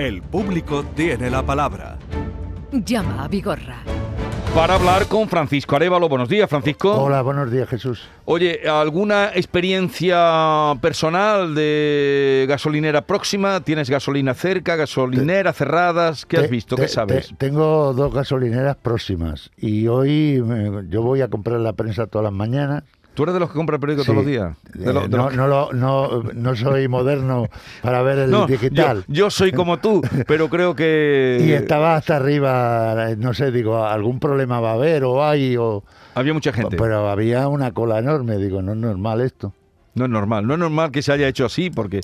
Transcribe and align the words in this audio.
El 0.00 0.22
público 0.22 0.82
tiene 0.96 1.28
la 1.28 1.42
palabra. 1.42 1.98
Llama 2.72 3.24
a 3.24 3.28
Vigorra. 3.28 3.82
Para 4.54 4.76
hablar 4.76 5.06
con 5.08 5.28
Francisco 5.28 5.76
Arevalo. 5.76 6.08
Buenos 6.08 6.30
días, 6.30 6.48
Francisco. 6.48 6.90
Hola, 6.94 7.20
buenos 7.20 7.52
días, 7.52 7.68
Jesús. 7.68 8.08
Oye, 8.24 8.62
¿alguna 8.66 9.26
experiencia 9.34 10.72
personal 10.80 11.54
de 11.54 12.46
gasolinera 12.48 13.02
próxima? 13.06 13.60
¿Tienes 13.60 13.90
gasolina 13.90 14.32
cerca, 14.32 14.74
gasolinera 14.76 15.52
cerradas? 15.52 16.24
¿Qué 16.24 16.38
has 16.38 16.48
visto? 16.48 16.76
te- 16.76 16.82
¿Qué 16.82 16.88
sabes? 16.88 17.28
te- 17.28 17.34
tengo 17.34 17.92
dos 17.92 18.14
gasolineras 18.14 18.76
próximas 18.76 19.50
y 19.58 19.86
hoy 19.86 20.40
me- 20.42 20.88
yo 20.88 21.02
voy 21.02 21.20
a 21.20 21.28
comprar 21.28 21.60
la 21.60 21.74
prensa 21.74 22.06
todas 22.06 22.24
las 22.24 22.32
mañanas. 22.32 22.84
¿Tú 23.20 23.24
eres 23.24 23.34
de 23.34 23.40
los 23.40 23.50
que 23.50 23.54
compra 23.56 23.74
el 23.76 23.80
periódico 23.80 24.02
Sí. 24.02 24.06
todos 24.06 24.16
los 24.16 24.26
días? 24.26 24.56
De 24.72 24.94
lo- 24.94 25.00
Eh, 25.04 25.08
de 25.08 25.16
no, 25.18 25.24
los- 25.28 25.36
no, 25.36 25.46
lo- 25.46 25.72
no, 25.74 26.22
no 26.32 26.56
soy 26.56 26.88
moderno 26.88 27.48
para 27.82 28.00
ver 28.00 28.18
el 28.20 28.46
digital. 28.46 29.04
Yo, 29.08 29.14
yo 29.26 29.30
soy 29.30 29.52
como 29.52 29.78
tú, 29.78 30.00
pero 30.26 30.48
creo 30.48 30.74
que 30.74 31.36
Y 31.46 31.52
estaba 31.52 31.96
hasta 31.96 32.16
arriba, 32.16 33.08
no 33.18 33.34
sé, 33.34 33.50
digo, 33.52 33.84
algún 33.84 34.20
problema 34.20 34.58
va 34.60 34.70
a 34.70 34.74
haber 34.74 35.04
o 35.04 35.22
hay, 35.22 35.54
o, 35.58 35.84
había 36.14 36.32
mucha 36.32 36.50
gente. 36.50 36.78
pero 36.78 37.10
había 37.10 37.46
una 37.48 37.72
cola 37.72 37.98
enorme, 37.98 38.38
digo, 38.38 38.62
no 38.62 38.72
es 38.72 38.78
normal 38.78 39.20
esto. 39.20 39.52
No 40.00 40.06
es 40.06 40.10
normal, 40.10 40.46
no 40.46 40.54
es 40.54 40.60
normal 40.60 40.90
que 40.90 41.02
se 41.02 41.12
haya 41.12 41.28
hecho 41.28 41.44
así, 41.44 41.68
porque 41.70 42.00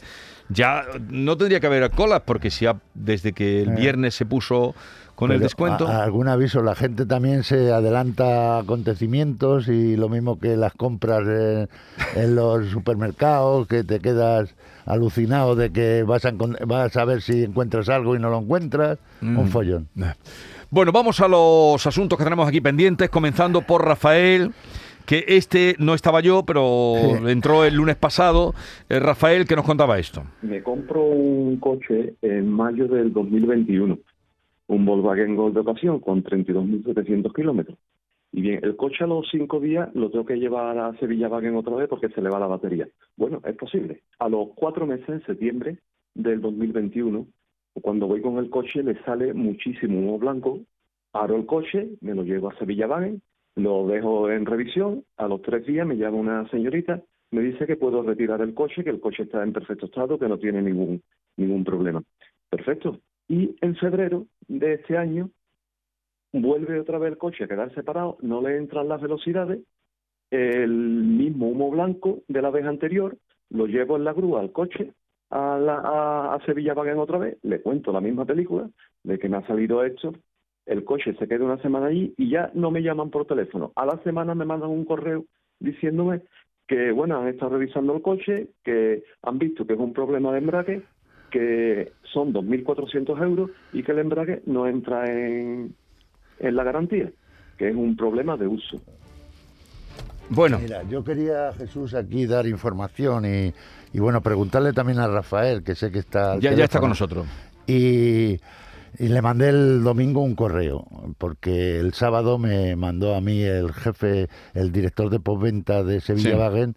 ya 0.49 0.85
no 1.09 1.37
tendría 1.37 1.59
que 1.61 1.67
haber 1.67 1.91
colas, 1.91 2.23
porque 2.25 2.51
si 2.51 2.67
ha- 2.67 2.77
desde 2.95 3.33
que 3.33 3.63
el 3.63 3.71
Eh. 3.71 3.75
viernes 3.77 4.15
se 4.15 4.27
puso 4.27 4.75
con 5.15 5.33
el 5.33 5.41
descuento. 5.41 5.89
a- 5.89 6.05
algún 6.05 6.29
aviso, 6.29 6.63
la 6.63 6.75
gente 6.75 7.07
también 7.07 7.43
se 7.43 7.73
adelanta 7.73 8.57
a 8.57 8.59
acontecimientos 8.61 9.67
y 9.69 9.97
lo 9.97 10.11
mismo 10.11 10.39
que 10.39 10.57
las 10.59 10.75
compras 10.75 11.23
eh, 11.27 11.67
en 12.17 12.35
los 12.35 12.69
supermercados, 12.71 13.67
que 13.67 13.83
te 13.83 13.99
quedas 14.01 14.55
alucinado 14.85 15.57
de 15.57 15.73
que 15.73 16.03
vas 16.03 16.25
a, 16.27 16.33
vas 16.67 16.97
a 16.97 17.05
ver 17.07 17.23
si 17.23 17.45
encuentras 17.45 17.89
algo 17.89 18.15
y 18.15 18.19
no 18.19 18.29
lo 18.29 18.39
encuentras. 18.39 18.99
Mm. 19.23 19.39
Un 19.39 19.49
follón. 19.49 19.89
Bueno, 20.71 20.93
vamos 20.93 21.19
a 21.21 21.29
los 21.29 21.85
asuntos 21.87 22.19
que 22.19 22.25
tenemos 22.25 22.47
aquí 22.47 22.61
pendientes, 22.61 23.09
comenzando 23.09 23.63
por 23.63 23.85
Rafael, 23.87 24.53
que 25.07 25.25
este 25.29 25.77
no 25.79 25.95
estaba 25.95 26.21
yo, 26.21 26.45
pero 26.45 26.95
entró 27.29 27.65
el 27.65 27.75
lunes 27.75 27.97
pasado. 27.97 28.55
Eh, 28.89 28.99
Rafael, 28.99 29.47
que 29.47 29.57
nos 29.57 29.65
contaba 29.65 29.99
esto. 29.99 30.23
Me 30.43 30.63
compro 30.63 31.05
un 31.05 31.59
coche 31.59 32.15
en 32.23 32.49
mayo 32.51 32.89
del 32.89 33.13
2021, 33.13 33.99
un 34.67 34.85
Volkswagen 34.85 35.37
Gol 35.37 35.55
de 35.55 35.61
ocasión 35.61 36.01
con 36.01 36.23
32.700 36.23 37.33
kilómetros. 37.33 37.79
Y 38.33 38.43
bien, 38.43 38.61
el 38.63 38.77
coche 38.77 39.05
a 39.05 39.07
los 39.07 39.27
cinco 39.31 39.61
días 39.61 39.89
lo 39.95 40.11
tengo 40.11 40.27
que 40.27 40.37
llevar 40.37 40.77
a 40.79 40.95
Sevilla 40.99 41.29
Wagen 41.29 41.57
otra 41.57 41.77
vez 41.77 41.89
porque 41.89 42.11
se 42.11 42.21
le 42.21 42.29
va 42.29 42.39
la 42.39 42.47
batería. 42.47 42.87
Bueno, 43.17 43.41
es 43.45 43.57
posible. 43.57 44.03
A 44.19 44.29
los 44.29 44.49
cuatro 44.55 44.87
meses, 44.87 45.09
en 45.09 45.25
septiembre 45.25 45.79
del 46.15 46.41
2021, 46.43 47.27
cuando 47.81 48.07
voy 48.07 48.21
con 48.21 48.39
el 48.39 48.51
coche 48.51 48.83
le 48.83 49.03
sale 49.05 49.33
muchísimo 49.33 49.99
humo 49.99 50.19
blanco, 50.19 50.61
paro 51.11 51.37
el 51.37 51.47
coche, 51.47 51.89
me 52.01 52.15
lo 52.15 52.25
llevo 52.25 52.51
a 52.51 52.59
Sevilla 52.59 52.87
Wagen, 52.87 53.23
lo 53.57 53.87
dejo 53.87 54.31
en 54.31 54.47
revisión, 54.47 55.05
a 55.17 55.27
los 55.27 55.43
tres 55.43 55.67
días 55.67 55.87
me 55.87 55.97
llama 55.97 56.19
una 56.19 56.49
señorita, 56.51 57.03
me 57.31 57.41
dice 57.41 57.67
que 57.67 57.77
puedo 57.77 58.03
retirar 58.03 58.41
el 58.43 58.55
coche, 58.55 58.85
que 58.85 58.91
el 58.91 59.01
coche 59.01 59.25
está 59.25 59.43
en 59.43 59.53
perfecto 59.53 59.87
estado, 59.87 60.19
que 60.19 60.29
no 60.29 60.39
tiene 60.39 60.63
ningún, 60.63 61.03
ningún 61.37 61.65
problema. 61.65 62.03
Perfecto. 62.51 63.01
Y 63.29 63.57
en 63.61 63.75
febrero 63.77 64.27
de 64.47 64.75
este 64.75 64.97
año 64.97 65.31
vuelve 66.33 66.79
otra 66.79 66.99
vez 66.99 67.13
el 67.13 67.19
coche 67.19 67.45
a 67.45 67.49
quedar 67.49 67.75
separado, 67.75 68.19
no 68.21 68.41
le 68.43 68.57
entran 68.57 68.89
las 68.89 69.01
velocidades, 69.01 69.61
el 70.31 70.71
mismo 70.71 71.49
humo 71.49 71.71
blanco 71.71 72.23
de 72.29 72.43
la 72.43 72.51
vez 72.51 72.67
anterior, 72.67 73.17
lo 73.51 73.67
llevo 73.67 73.97
en 73.97 74.05
la 74.05 74.13
grúa 74.13 74.41
al 74.41 74.53
coche 74.53 74.93
a, 75.31 75.59
la, 75.59 76.35
a, 76.35 76.39
Sevilla 76.45 76.75
Wagen 76.75 76.99
otra 76.99 77.19
vez, 77.19 77.39
le 77.43 77.61
cuento 77.61 77.93
la 77.93 78.01
misma 78.01 78.25
película 78.25 78.69
de 79.03 79.19
que 79.19 79.29
me 79.29 79.39
ha 79.39 79.47
salido 79.47 79.85
esto, 79.85 80.13
el 80.67 80.85
coche 80.85 81.15
se 81.19 81.29
queda 81.29 81.45
una 81.45 81.63
semana 81.63 81.87
allí 81.87 82.13
y 82.17 82.29
ya 82.31 82.51
no 82.55 82.71
me 82.71 82.83
llaman 82.83 83.11
por 83.11 83.27
teléfono. 83.27 83.73
A 83.77 83.87
la 83.87 83.99
semana 84.03 84.35
me 84.35 84.45
mandan 84.45 84.71
un 84.71 84.85
correo 84.85 85.25
diciéndome 85.61 86.23
que, 86.67 86.91
bueno, 86.91 87.21
han 87.21 87.29
estado 87.29 87.53
revisando 87.53 87.95
el 87.95 88.03
coche, 88.03 88.49
que 88.65 89.05
han 89.23 89.39
visto 89.39 89.67
que 89.67 89.75
es 89.75 89.79
un 89.79 89.93
problema 89.93 90.33
de 90.33 90.39
embrague, 90.39 90.83
que 91.31 91.93
son 92.13 92.33
2.400 92.33 93.23
euros 93.23 93.51
y 93.73 93.83
que 93.83 93.93
el 93.93 94.01
embrague 94.01 94.43
no 94.47 94.67
entra 94.67 95.05
en, 95.07 95.75
en 96.41 96.57
la 96.57 96.65
garantía, 96.65 97.11
que 97.57 97.69
es 97.69 97.77
un 97.77 97.97
problema 97.97 98.37
de 98.37 98.49
uso. 98.49 98.81
Bueno, 100.29 100.59
Mira, 100.59 100.83
yo 100.83 101.05
quería, 101.05 101.53
Jesús, 101.53 101.95
aquí 101.95 102.27
dar 102.27 102.49
información 102.49 103.25
y, 103.25 103.53
y, 103.93 104.01
bueno, 104.01 104.21
preguntarle 104.21 104.73
también 104.73 104.99
a 104.99 105.07
Rafael, 105.07 105.63
que 105.63 105.77
sé 105.77 105.93
que 105.93 106.01
está... 106.01 106.37
ya, 106.41 106.53
ya 106.53 106.65
está 106.65 106.81
con 106.81 106.89
nosotros. 106.89 107.29
Y, 107.69 108.37
y 108.99 109.09
le 109.09 109.23
mandé 109.23 109.49
el 109.51 109.83
domingo 109.83 110.23
un 110.23 110.35
correo, 110.35 110.87
porque 111.19 111.79
el 111.79 111.93
sábado 111.95 112.39
me 112.39 112.77
mandó 112.77 113.15
a 113.15 113.21
mí 113.21 113.43
el 113.43 113.73
jefe, 113.73 114.29
el 114.55 114.73
director 114.73 115.11
de 115.11 115.21
postventa 115.21 115.83
de 115.83 116.01
Sevilla 116.01 116.31
Sí. 116.31 116.37
Wagen, 116.37 116.77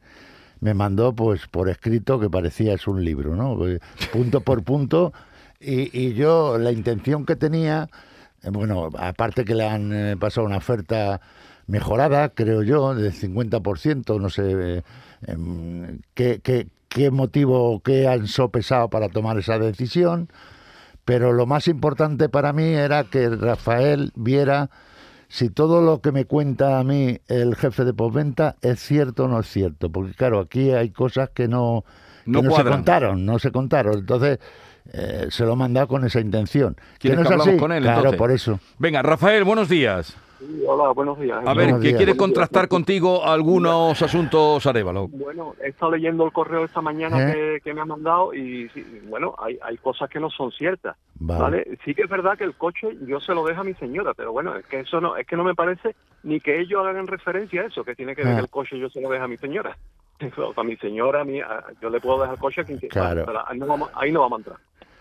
me 0.60 0.74
mandó 0.74 1.14
pues 1.16 1.48
por 1.48 1.70
escrito 1.70 2.20
que 2.20 2.30
parecía 2.30 2.74
es 2.74 2.88
un 2.88 3.04
libro, 3.04 3.36
¿no? 3.36 3.56
Pues, 3.56 3.80
Punto 4.12 4.42
por 4.42 4.64
punto. 4.64 5.14
Y, 5.60 5.98
y 5.98 6.14
yo 6.14 6.58
la 6.58 6.72
intención 6.72 7.26
que 7.26 7.36
tenía, 7.36 7.90
eh, 8.44 8.50
bueno, 8.52 8.90
aparte 8.98 9.46
que 9.46 9.56
le 9.56 9.68
han 9.68 9.94
eh, 9.94 10.18
pasado 10.18 10.48
una 10.48 10.58
oferta 10.58 11.22
mejorada, 11.68 12.30
creo 12.30 12.64
yo, 12.64 12.96
del 12.96 13.14
50%, 13.14 14.20
no 14.20 14.30
sé 14.30 14.78
eh, 14.78 14.84
em, 15.28 16.00
qué, 16.14 16.40
qué, 16.42 16.68
qué 16.90 17.12
motivo 17.12 17.72
o 17.74 17.80
qué 17.82 18.08
han 18.08 18.28
sopesado 18.28 18.90
para 18.90 19.10
tomar 19.10 19.38
esa 19.38 19.60
decisión, 19.60 20.30
pero 21.10 21.34
lo 21.34 21.46
más 21.46 21.68
importante 21.68 22.30
para 22.30 22.54
mí 22.54 22.64
era 22.64 23.04
que 23.06 23.30
Rafael 23.30 24.12
viera 24.16 24.70
si 25.28 25.50
todo 25.50 25.82
lo 25.82 26.02
que 26.02 26.12
me 26.12 26.26
cuenta 26.26 26.80
a 26.80 26.84
mí 26.84 27.20
el 27.28 27.56
jefe 27.56 27.84
de 27.86 27.94
postventa 27.94 28.56
es 28.62 28.80
cierto 28.80 29.26
o 29.26 29.28
no 29.28 29.40
es 29.40 29.48
cierto, 29.48 29.92
porque 29.92 30.14
claro, 30.14 30.40
aquí 30.40 30.72
hay 30.72 30.90
cosas 30.92 31.30
que 31.30 31.48
no, 31.48 31.84
que 32.26 32.32
No 32.32 32.42
no 32.42 32.56
se 32.56 32.64
contaron, 32.64 33.26
no 33.26 33.40
se 33.40 33.52
contaron, 33.52 34.00
entonces 34.00 34.40
eh, 34.94 35.28
se 35.30 35.46
lo 35.46 35.54
he 35.54 35.56
mandado 35.56 35.88
con 35.88 36.04
esa 36.06 36.20
intención. 36.20 36.76
¿Quieres 37.00 37.18
no 37.20 37.24
que 37.24 37.28
hablamos 37.34 37.48
así? 37.48 37.58
con 37.58 37.72
él, 37.72 37.84
Claro, 37.84 37.98
entonces? 38.00 38.18
por 38.18 38.32
eso. 38.32 38.60
Venga, 38.80 39.02
Rafael, 39.02 39.44
buenos 39.44 39.70
días. 39.70 40.16
Hola, 40.68 40.92
buenos 40.94 41.20
días. 41.20 41.40
A 41.46 41.54
ver, 41.54 41.80
días. 41.80 41.98
quiere 41.98 42.16
contrastar 42.16 42.68
contigo 42.68 43.26
algunos 43.26 44.02
asuntos 44.02 44.66
Arevalo. 44.66 45.08
Bueno, 45.10 45.56
he 45.64 45.70
estado 45.70 45.92
leyendo 45.92 46.26
el 46.26 46.32
correo 46.32 46.66
esta 46.66 46.82
mañana 46.82 47.30
¿Eh? 47.30 47.34
que, 47.34 47.62
que 47.64 47.74
me 47.74 47.82
han 47.82 47.88
mandado 47.90 48.34
y 48.34 48.70
sí, 48.70 48.84
bueno, 49.08 49.36
hay, 49.38 49.58
hay 49.62 49.78
cosas 49.78 50.10
que 50.10 50.20
no 50.20 50.30
son 50.30 50.52
ciertas, 50.52 50.96
Vale. 51.16 51.42
¿vale? 51.42 51.78
Sí 51.84 51.94
que 51.94 52.04
es 52.04 52.10
verdad 52.10 52.38
que 52.38 52.44
el 52.46 52.56
coche 52.56 52.88
yo 53.06 53.20
se 53.20 53.34
lo 53.34 53.44
dejo 53.46 53.62
a 53.62 53.66
mi 53.66 53.74
señora, 53.76 54.14
pero 54.14 54.32
bueno, 54.32 54.56
es 54.56 54.66
que 54.66 54.82
eso 54.82 55.02
no, 55.02 55.16
es 55.16 55.26
que 55.28 55.36
no 55.36 55.44
me 55.44 55.56
parece 55.56 55.96
ni 56.24 56.40
que 56.40 56.60
ellos 56.60 56.86
hagan 56.86 57.08
referencia 57.08 57.62
a 57.62 57.66
eso, 57.66 57.84
que 57.84 57.96
tiene 57.96 58.16
que 58.16 58.24
ver 58.24 58.34
Ah. 58.34 58.36
que 58.38 58.42
el 58.44 58.50
coche 58.50 58.78
yo 58.80 58.90
se 58.90 59.02
lo 59.02 59.10
dejo 59.10 59.24
a 59.24 59.28
mi 59.28 59.38
señora. 59.38 59.78
a 60.58 60.64
mi 60.64 60.76
señora, 60.78 61.22
a 61.22 61.24
mí, 61.24 61.40
a- 61.40 61.64
yo 61.82 61.90
le 61.90 62.00
puedo 62.02 62.20
dejar 62.20 62.36
el 62.36 62.40
coche 62.42 62.62
a 62.62 62.64
quien 62.66 62.78
quiera, 62.78 62.94
Claro. 62.94 63.24
pero 63.26 63.40
ahí 63.48 63.58
no, 63.58 63.66
vamos, 63.68 63.90
ahí 63.96 64.12
no 64.12 64.20
vamos 64.22 64.38
a 64.38 64.40
entrar, 64.42 64.58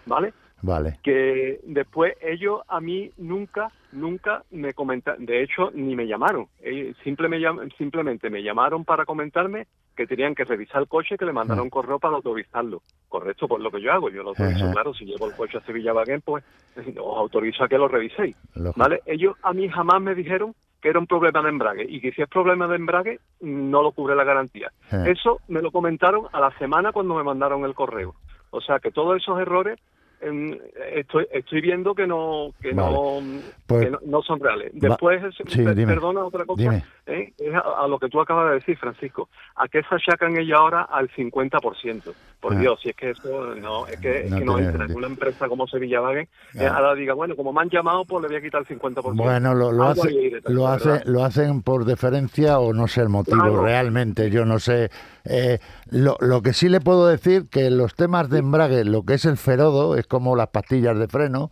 ¿vale? 0.06 0.32
Vale. 0.60 0.98
que 1.02 1.60
después 1.64 2.14
ellos 2.20 2.62
a 2.68 2.80
mí 2.80 3.10
nunca, 3.16 3.68
nunca 3.92 4.42
me 4.50 4.72
comentaron, 4.72 5.24
de 5.24 5.42
hecho 5.42 5.70
ni 5.72 5.94
me 5.94 6.06
llamaron, 6.06 6.46
Ellos 6.60 6.96
simple 7.04 7.28
me 7.28 7.38
llam- 7.38 7.72
simplemente 7.78 8.28
me 8.28 8.42
llamaron 8.42 8.84
para 8.84 9.04
comentarme 9.04 9.66
que 9.96 10.06
tenían 10.06 10.34
que 10.34 10.44
revisar 10.44 10.82
el 10.82 10.88
coche, 10.88 11.16
que 11.16 11.24
le 11.24 11.32
mandaron 11.32 11.64
un 11.64 11.70
correo 11.70 11.98
para 11.98 12.14
autorizarlo. 12.16 12.82
Correcto, 13.08 13.48
por 13.48 13.60
lo 13.60 13.70
que 13.70 13.80
yo 13.80 13.90
hago, 13.92 14.10
yo 14.10 14.22
lo 14.22 14.28
autorizo, 14.30 14.64
Ajá. 14.64 14.72
claro, 14.72 14.94
si 14.94 15.04
llevo 15.04 15.26
el 15.26 15.34
coche 15.34 15.58
a 15.58 15.60
Sevilla 15.62 15.92
Wagen, 15.94 16.20
pues 16.22 16.44
os 16.76 17.16
autorizo 17.18 17.64
a 17.64 17.68
que 17.68 17.78
lo 17.78 17.88
reviséis. 17.88 18.36
Lógico. 18.54 18.74
¿Vale? 18.76 19.00
Ellos 19.06 19.36
a 19.42 19.52
mí 19.52 19.68
jamás 19.68 20.00
me 20.00 20.14
dijeron 20.14 20.54
que 20.80 20.88
era 20.90 21.00
un 21.00 21.08
problema 21.08 21.42
de 21.42 21.48
embrague 21.48 21.84
y 21.88 22.00
que 22.00 22.12
si 22.12 22.22
es 22.22 22.28
problema 22.28 22.68
de 22.68 22.76
embrague 22.76 23.18
no 23.40 23.82
lo 23.82 23.90
cubre 23.90 24.14
la 24.14 24.22
garantía. 24.22 24.70
Eh. 24.92 25.04
Eso 25.16 25.40
me 25.48 25.60
lo 25.62 25.72
comentaron 25.72 26.26
a 26.32 26.38
la 26.38 26.56
semana 26.58 26.92
cuando 26.92 27.14
me 27.16 27.24
mandaron 27.24 27.64
el 27.64 27.74
correo. 27.74 28.14
O 28.50 28.60
sea 28.60 28.78
que 28.78 28.92
todos 28.92 29.16
esos 29.16 29.40
errores 29.40 29.80
estoy 30.20 31.26
estoy 31.32 31.60
viendo 31.60 31.94
que 31.94 32.06
no 32.06 32.50
que 32.60 32.72
no 32.72 33.18
Pues- 33.66 33.84
que 33.84 33.90
no, 33.90 33.98
no 34.06 34.22
son 34.22 34.40
reales. 34.40 34.70
Después, 34.74 35.22
es- 35.24 35.34
sí, 35.52 35.62
per- 35.62 35.74
dime. 35.74 35.92
perdona 35.94 36.24
otra 36.24 36.44
cosa. 36.44 36.82
¿eh? 37.06 37.32
es 37.38 37.54
a, 37.54 37.60
a 37.84 37.88
lo 37.88 37.98
que 37.98 38.08
tú 38.08 38.20
acabas 38.20 38.48
de 38.50 38.54
decir, 38.56 38.76
Francisco. 38.78 39.28
¿A 39.56 39.66
qué 39.68 39.82
se 39.82 39.94
achacan 39.94 40.36
ellos 40.36 40.58
ahora 40.58 40.82
al 40.82 41.08
50%? 41.10 42.12
Por 42.40 42.54
Ah. 42.54 42.58
Dios, 42.58 42.78
si 42.82 42.90
es 42.90 42.96
que 42.96 43.10
eso 43.10 43.54
no, 43.56 43.86
es 43.86 43.98
que, 43.98 44.20
es 44.26 44.30
No 44.30 44.38
que 44.38 44.44
no 44.44 44.58
entra 44.58 44.86
una 44.94 45.06
empresa 45.08 45.48
como 45.48 45.66
Sevilla 45.66 46.00
Wagen, 46.02 46.28
eh, 46.54 46.66
Ah. 46.66 46.74
ahora 46.76 46.94
diga, 46.94 47.14
bueno, 47.14 47.34
como 47.34 47.52
me 47.52 47.60
han 47.62 47.70
llamado, 47.70 48.04
pues 48.04 48.22
le 48.22 48.28
voy 48.28 48.36
a 48.36 48.40
quitar 48.40 48.60
el 48.60 48.66
50%. 48.66 49.16
Bueno, 49.16 49.54
lo, 49.54 49.72
lo, 49.72 49.84
hace- 49.84 50.40
lo, 50.46 50.68
hace, 50.68 50.88
¿verdad? 50.88 51.04
lo 51.06 51.24
hacen 51.24 51.62
por 51.62 51.84
deferencia 51.84 52.58
o 52.60 52.72
no 52.72 52.86
sé 52.88 53.00
el 53.02 53.08
motivo 53.08 53.38
Claro. 53.42 53.62
realmente, 53.62 54.30
yo 54.30 54.44
no 54.44 54.58
sé. 54.58 54.90
Eh, 55.30 55.58
lo, 55.90 56.16
lo 56.20 56.40
que 56.40 56.54
sí 56.54 56.70
le 56.70 56.80
puedo 56.80 57.06
decir 57.06 57.48
que 57.48 57.70
los 57.70 57.94
temas 57.94 58.30
de 58.30 58.38
embrague, 58.38 58.84
lo 58.84 59.02
que 59.02 59.14
es 59.14 59.26
el 59.26 59.36
ferodo, 59.36 59.96
es 59.96 60.06
como 60.06 60.34
las 60.36 60.48
pastillas 60.48 60.98
de 60.98 61.06
freno, 61.06 61.50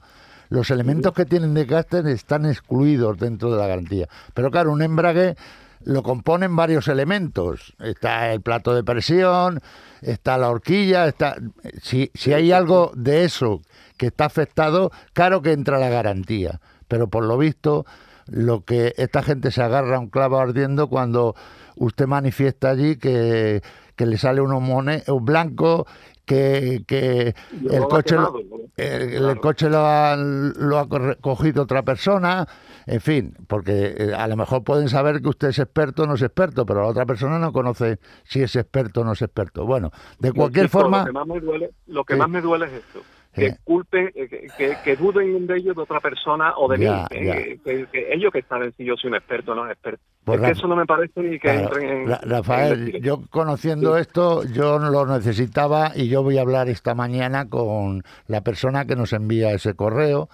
los 0.48 0.70
elementos 0.70 1.12
que 1.12 1.26
tienen 1.26 1.54
desgaste 1.54 2.10
están 2.10 2.46
excluidos 2.46 3.18
dentro 3.18 3.50
de 3.50 3.58
la 3.58 3.66
garantía. 3.66 4.08
Pero 4.32 4.50
claro, 4.50 4.72
un 4.72 4.80
embrague 4.80 5.36
lo 5.84 6.02
componen 6.02 6.56
varios 6.56 6.88
elementos. 6.88 7.74
Está 7.78 8.32
el 8.32 8.40
plato 8.40 8.74
de 8.74 8.82
presión, 8.82 9.60
está 10.00 10.38
la 10.38 10.48
horquilla, 10.48 11.06
está 11.06 11.36
si, 11.82 12.10
si 12.14 12.32
hay 12.32 12.52
algo 12.52 12.92
de 12.94 13.24
eso 13.24 13.60
que 13.96 14.06
está 14.06 14.24
afectado, 14.24 14.90
claro 15.12 15.42
que 15.42 15.52
entra 15.52 15.78
la 15.78 15.90
garantía. 15.90 16.60
Pero 16.88 17.08
por 17.08 17.24
lo 17.24 17.36
visto, 17.36 17.84
lo 18.26 18.64
que 18.64 18.94
esta 18.96 19.22
gente 19.22 19.50
se 19.50 19.62
agarra 19.62 19.96
a 19.96 20.00
un 20.00 20.08
clavo 20.08 20.38
ardiendo 20.38 20.88
cuando 20.88 21.34
usted 21.76 22.06
manifiesta 22.06 22.70
allí 22.70 22.96
que, 22.96 23.62
que 23.94 24.06
le 24.06 24.18
sale 24.18 24.40
un 24.40 25.24
blanco 25.24 25.86
que, 26.26 26.82
que 26.86 27.34
el 27.70 27.84
coche 27.88 28.16
lo, 28.16 28.34
el, 28.76 29.24
el 29.24 29.40
coche 29.40 29.70
lo 29.70 29.78
ha, 29.86 30.16
lo 30.16 30.78
ha 30.78 30.88
cogido 31.20 31.62
otra 31.62 31.82
persona, 31.84 32.46
en 32.84 33.00
fin, 33.00 33.36
porque 33.46 33.94
eh, 33.96 34.12
a 34.12 34.26
lo 34.26 34.36
mejor 34.36 34.64
pueden 34.64 34.88
saber 34.88 35.22
que 35.22 35.28
usted 35.28 35.48
es 35.48 35.60
experto 35.60 36.02
o 36.02 36.06
no 36.06 36.14
es 36.14 36.22
experto, 36.22 36.66
pero 36.66 36.82
la 36.82 36.88
otra 36.88 37.06
persona 37.06 37.38
no 37.38 37.52
conoce 37.52 38.00
si 38.24 38.42
es 38.42 38.56
experto 38.56 39.02
o 39.02 39.04
no 39.04 39.12
es 39.12 39.22
experto. 39.22 39.64
Bueno, 39.64 39.92
de 40.18 40.32
cualquier 40.32 40.68
forma, 40.68 40.98
Lo 41.00 41.06
que 41.06 41.12
más 41.12 41.26
me 41.28 41.40
duele, 41.40 41.70
lo 41.86 42.04
que 42.04 42.14
Sí. 42.14 42.18
más 42.18 42.28
me 42.28 42.40
duele 42.40 42.66
es 42.66 42.72
esto. 42.72 43.02
Que 43.36 43.50
Sí. 43.50 43.56
culpen, 43.64 44.10
eh, 44.14 44.28
que, 44.28 44.52
que, 44.56 44.76
que 44.78 44.96
duden 44.96 45.46
de 45.46 45.58
ellos 45.58 45.76
de 45.76 45.82
otra 45.82 46.00
persona 46.00 46.54
o 46.56 46.68
de 46.68 46.78
Ya, 46.78 47.06
mí. 47.10 47.26
ya. 47.26 47.34
eh, 47.36 47.60
que, 47.62 47.86
que 47.92 48.12
ellos 48.14 48.32
que 48.32 48.42
saben 48.42 48.72
si 48.76 48.84
yo 48.84 48.96
soy 48.96 49.08
un 49.10 49.16
experto 49.16 49.52
o 49.52 49.54
no 49.54 49.66
es 49.66 49.72
experto. 49.72 50.00
Pues 50.24 50.36
es 50.38 50.40
que 50.42 50.48
Rafa- 50.48 50.58
eso 50.58 50.68
no 50.68 50.76
me 50.76 50.86
parece 50.86 51.20
ni 51.20 51.30
que 51.32 51.38
Claro, 51.40 51.60
entren 51.60 51.88
en. 51.88 52.08
Ra- 52.08 52.20
en 52.22 52.30
Rafael, 52.30 53.00
yo 53.02 53.20
conociendo 53.30 53.98
esto, 53.98 54.42
yo 54.44 54.78
lo 54.78 55.04
necesitaba 55.06 55.92
y 55.94 56.08
yo 56.08 56.22
voy 56.22 56.38
a 56.38 56.40
hablar 56.40 56.68
esta 56.70 56.94
mañana 56.94 57.48
con 57.48 58.02
la 58.26 58.40
persona 58.40 58.86
que 58.86 58.96
nos 58.96 59.12
envía 59.12 59.52
ese 59.52 59.74
correo, 59.74 60.28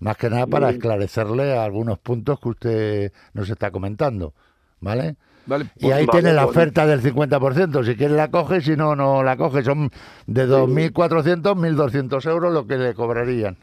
más 0.00 0.16
que 0.16 0.28
nada 0.28 0.46
para 0.48 0.70
esclarecerle 0.70 1.56
algunos 1.56 1.98
puntos 2.00 2.40
que 2.40 2.48
usted 2.48 3.12
nos 3.34 3.48
está 3.48 3.70
comentando, 3.70 4.34
¿vale? 4.80 5.14
Y 5.76 5.80
pues- 5.80 5.94
ahí 5.94 6.06
vale, 6.06 6.20
tiene 6.20 6.32
la 6.34 6.44
bueno. 6.44 6.58
oferta 6.60 6.86
del 6.86 7.00
50%. 7.00 7.82
Si 7.84 7.96
quiere 7.96 8.14
la 8.14 8.30
coge, 8.30 8.60
si 8.60 8.76
no, 8.76 8.94
no 8.94 9.22
la 9.22 9.36
coge. 9.36 9.62
Son 9.62 9.90
de 10.26 10.46
2.400, 10.46 11.56
1.200 11.56 12.26
euros 12.30 12.52
lo 12.52 12.66
que 12.66 12.76
le 12.76 12.94
cobrarían. 12.94 13.56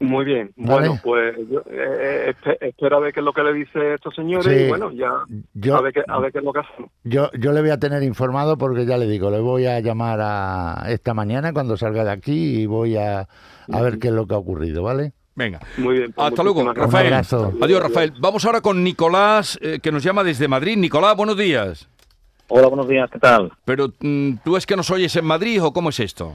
Muy 0.00 0.24
bien. 0.24 0.50
Vale. 0.56 0.88
Bueno, 0.88 1.00
pues 1.04 1.36
yo, 1.48 1.60
eh, 1.60 1.64
eh, 1.70 2.34
espe- 2.34 2.56
espero 2.60 2.96
a 2.96 3.00
ver 3.00 3.12
qué 3.12 3.20
es 3.20 3.24
lo 3.24 3.32
que 3.32 3.42
le 3.44 3.52
dice 3.52 3.94
estos 3.94 4.12
señores 4.16 4.46
Sí. 4.52 4.64
y 4.64 4.68
bueno, 4.68 4.90
ya 4.90 5.12
Yo, 5.54 5.76
a, 5.76 5.80
ver 5.80 5.92
qué, 5.92 6.02
a 6.08 6.18
ver 6.18 6.32
qué 6.32 6.38
es 6.38 6.44
lo 6.44 6.52
que 6.52 6.58
hacen. 6.58 6.86
yo, 7.04 7.30
yo 7.38 7.52
le 7.52 7.60
voy 7.60 7.70
a 7.70 7.78
tener 7.78 8.02
informado 8.02 8.58
porque 8.58 8.84
ya 8.84 8.98
le 8.98 9.06
digo, 9.06 9.30
le 9.30 9.38
voy 9.38 9.66
a 9.66 9.78
llamar 9.78 10.18
a 10.20 10.86
esta 10.88 11.14
mañana 11.14 11.52
cuando 11.52 11.76
salga 11.76 12.02
de 12.02 12.10
aquí 12.10 12.62
y 12.62 12.66
voy 12.66 12.96
a, 12.96 13.28
a 13.72 13.80
ver 13.82 14.00
qué 14.00 14.08
es 14.08 14.14
lo 14.14 14.26
que 14.26 14.34
ha 14.34 14.38
ocurrido, 14.38 14.82
¿vale? 14.82 15.12
Venga. 15.34 15.60
Muy 15.78 15.98
bien. 15.98 16.12
pues 16.12 16.28
Hasta 16.28 16.42
luego, 16.42 16.72
Rafael. 16.72 17.12
Adiós, 17.12 17.82
Rafael. 17.82 18.12
Vamos 18.18 18.44
ahora 18.44 18.60
con 18.60 18.84
Nicolás, 18.84 19.58
eh, 19.62 19.78
que 19.82 19.90
nos 19.90 20.02
llama 20.02 20.22
desde 20.24 20.48
Madrid. 20.48 20.76
Nicolás, 20.76 21.16
buenos 21.16 21.36
días. 21.36 21.88
Hola, 22.48 22.68
buenos 22.68 22.86
días, 22.88 23.10
¿qué 23.10 23.18
tal? 23.18 23.50
Pero 23.64 23.88
mm, 24.00 24.34
tú 24.44 24.56
es 24.56 24.66
que 24.66 24.76
nos 24.76 24.90
oyes 24.90 25.16
en 25.16 25.24
Madrid 25.24 25.62
o 25.62 25.72
cómo 25.72 25.88
es 25.88 26.00
esto? 26.00 26.34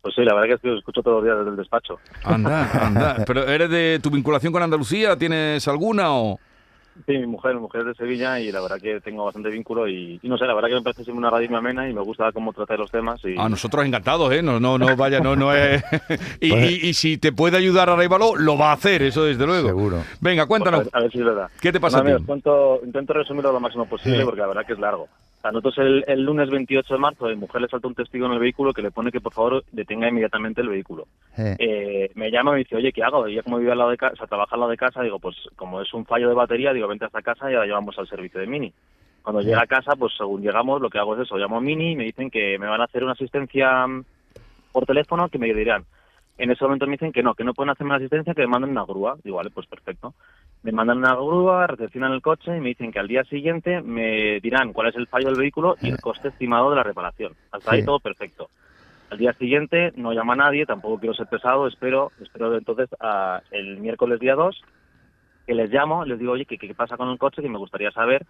Pues 0.00 0.14
sí, 0.14 0.22
la 0.22 0.34
verdad 0.34 0.48
que 0.48 0.54
es 0.54 0.60
que 0.60 0.70
os 0.70 0.78
escucho 0.78 1.02
todos 1.02 1.16
los 1.18 1.24
días 1.24 1.36
desde 1.38 1.50
el 1.50 1.56
despacho. 1.56 1.98
Anda, 2.24 2.86
anda. 2.86 3.16
Pero 3.26 3.46
¿eres 3.46 3.68
de 3.70 4.00
tu 4.02 4.10
vinculación 4.10 4.52
con 4.52 4.62
Andalucía? 4.62 5.16
¿Tienes 5.16 5.68
alguna 5.68 6.12
o...? 6.12 6.40
Sí, 7.06 7.12
mi 7.18 7.26
mujer, 7.26 7.54
mi 7.54 7.60
mujer 7.62 7.80
es 7.80 7.86
de 7.88 7.94
Sevilla 7.94 8.38
y 8.38 8.52
la 8.52 8.60
verdad 8.60 8.78
que 8.80 9.00
tengo 9.00 9.24
bastante 9.24 9.48
vínculo 9.48 9.88
y, 9.88 10.20
y 10.22 10.28
no 10.28 10.36
sé, 10.36 10.44
la 10.44 10.54
verdad 10.54 10.68
que 10.68 10.74
me 10.74 10.82
parece 10.82 11.04
siempre 11.04 11.18
una 11.18 11.30
radio 11.30 11.48
muy 11.48 11.58
amena 11.58 11.88
y 11.88 11.94
me 11.94 12.00
gusta 12.02 12.30
cómo 12.32 12.52
tratar 12.52 12.78
los 12.78 12.90
temas 12.90 13.20
y 13.24 13.34
A 13.38 13.48
nosotros 13.48 13.84
encantados, 13.84 14.32
¿eh? 14.32 14.42
No, 14.42 14.60
no, 14.60 14.76
no, 14.78 14.94
vaya, 14.96 15.18
no, 15.20 15.34
no 15.34 15.54
es... 15.54 15.82
y, 16.40 16.50
Pues- 16.50 16.70
y- 16.70 16.88
y 16.88 16.94
si 16.94 17.16
te 17.18 17.32
puede 17.32 17.56
ayudar 17.56 17.88
a 17.88 17.94
Arevalo, 17.94 18.36
lo 18.36 18.56
va 18.58 18.70
a 18.70 18.74
hacer, 18.74 19.02
eso 19.02 19.24
desde 19.24 19.46
luego. 19.46 19.68
Seguro. 19.68 19.96
Venga, 20.20 20.46
pues, 20.46 20.60
a, 20.60 20.64
cuéntanos. 20.64 20.80
ver, 20.84 20.90
a 20.92 21.00
ver 21.00 21.10
si 21.12 21.18
es 21.18 21.24
verdad. 21.24 21.48
¿Qué 21.60 21.72
te 21.72 21.80
pasa 21.80 21.98
a 21.98 22.16
os 22.16 22.22
cuento, 22.24 22.80
intento 22.84 23.12
resumirlo 23.14 23.52
lo 23.52 23.60
máximo 23.60 23.86
posible 23.86 24.18
Sí. 24.18 24.24
porque 24.24 24.40
la 24.40 24.46
verdad 24.48 24.66
que 24.66 24.74
es 24.74 24.78
largo. 24.78 25.08
Sea, 25.42 25.50
nosotros 25.50 25.78
el, 25.78 26.04
el 26.06 26.22
lunes 26.22 26.48
28 26.50 26.94
de 26.94 27.00
marzo, 27.00 27.26
a 27.26 27.30
mi 27.30 27.34
mujer 27.34 27.62
le 27.62 27.68
salta 27.68 27.88
un 27.88 27.96
testigo 27.96 28.26
en 28.26 28.32
el 28.32 28.38
vehículo 28.38 28.72
que 28.72 28.80
le 28.80 28.92
pone 28.92 29.10
que 29.10 29.20
por 29.20 29.32
favor 29.32 29.64
detenga 29.72 30.08
inmediatamente 30.08 30.60
el 30.60 30.68
vehículo. 30.68 31.08
Eh, 31.36 31.56
Eh, 31.58 32.10
me 32.14 32.30
llama 32.30 32.52
y 32.52 32.54
me 32.54 32.58
dice, 32.60 32.76
oye, 32.76 32.92
¿qué 32.92 33.02
hago? 33.02 33.26
Yo 33.26 33.42
como 33.42 33.58
vive 33.58 33.72
al 33.72 33.78
lado 33.78 33.90
de 33.90 33.96
casa, 33.96 34.12
o 34.14 34.16
sea, 34.16 34.28
trabaja 34.28 34.54
al 34.54 34.60
lado 34.60 34.70
de 34.70 34.76
casa, 34.76 35.02
digo, 35.02 35.18
pues 35.18 35.36
como 35.56 35.82
es 35.82 35.92
un 35.94 36.06
fallo 36.06 36.28
de 36.28 36.34
batería, 36.36 36.72
digo, 36.72 36.86
vente 36.86 37.06
hasta 37.06 37.22
casa 37.22 37.50
y 37.50 37.54
la 37.54 37.66
llevamos 37.66 37.98
al 37.98 38.06
servicio 38.06 38.40
de 38.40 38.46
Mini. 38.46 38.72
Cuando 39.22 39.40
llega 39.40 39.62
a 39.62 39.66
casa, 39.66 39.96
pues 39.96 40.12
según 40.16 40.42
llegamos, 40.42 40.80
lo 40.80 40.88
que 40.88 40.98
hago 40.98 41.16
es 41.16 41.22
eso, 41.22 41.36
llamo 41.36 41.56
a 41.56 41.60
Mini 41.60 41.92
y 41.92 41.96
me 41.96 42.04
dicen 42.04 42.30
que 42.30 42.56
me 42.58 42.66
van 42.68 42.80
a 42.80 42.84
hacer 42.84 43.02
una 43.02 43.12
asistencia 43.12 43.84
mm, 43.86 44.04
por 44.70 44.86
teléfono 44.86 45.28
que 45.28 45.38
me 45.38 45.52
dirán. 45.52 45.84
En 46.38 46.50
ese 46.50 46.64
momento 46.64 46.86
me 46.86 46.92
dicen 46.92 47.12
que 47.12 47.22
no, 47.22 47.34
que 47.34 47.44
no 47.44 47.54
pueden 47.54 47.70
hacerme 47.70 47.90
una 47.90 47.96
asistencia, 47.98 48.34
que 48.34 48.40
me 48.42 48.46
mandan 48.48 48.70
una 48.70 48.84
grúa. 48.84 49.16
Digo, 49.22 49.36
vale, 49.36 49.50
pues 49.50 49.66
perfecto. 49.66 50.14
Me 50.62 50.72
mandan 50.72 50.98
una 50.98 51.14
grúa, 51.14 51.66
recepcionan 51.66 52.12
el 52.12 52.22
coche 52.22 52.56
y 52.56 52.60
me 52.60 52.68
dicen 52.70 52.90
que 52.90 52.98
al 52.98 53.08
día 53.08 53.24
siguiente 53.24 53.82
me 53.82 54.40
dirán 54.40 54.72
cuál 54.72 54.88
es 54.88 54.96
el 54.96 55.06
fallo 55.08 55.26
del 55.26 55.36
vehículo 55.36 55.76
y 55.80 55.90
el 55.90 55.98
coste 56.00 56.28
estimado 56.28 56.70
de 56.70 56.76
la 56.76 56.82
reparación. 56.82 57.34
Hasta 57.50 57.72
ahí 57.72 57.80
Sí. 57.80 57.86
todo 57.86 58.00
perfecto. 58.00 58.48
Al 59.10 59.18
día 59.18 59.34
siguiente 59.34 59.92
no 59.96 60.12
llama 60.14 60.32
a 60.32 60.36
nadie, 60.36 60.64
tampoco 60.64 60.98
quiero 60.98 61.14
ser 61.14 61.26
pesado, 61.26 61.66
espero, 61.66 62.12
espero 62.18 62.56
entonces 62.56 62.88
a 62.98 63.42
el 63.50 63.78
miércoles 63.78 64.18
día 64.18 64.34
2 64.34 64.64
que 65.46 65.54
les 65.54 65.70
llamo, 65.70 66.04
les 66.04 66.18
digo, 66.18 66.32
oye, 66.32 66.46
¿qué, 66.46 66.56
qué 66.56 66.74
pasa 66.74 66.96
con 66.96 67.10
el 67.10 67.18
coche? 67.18 67.42
Que 67.42 67.48
me 67.48 67.58
gustaría 67.58 67.90
saber 67.90 68.24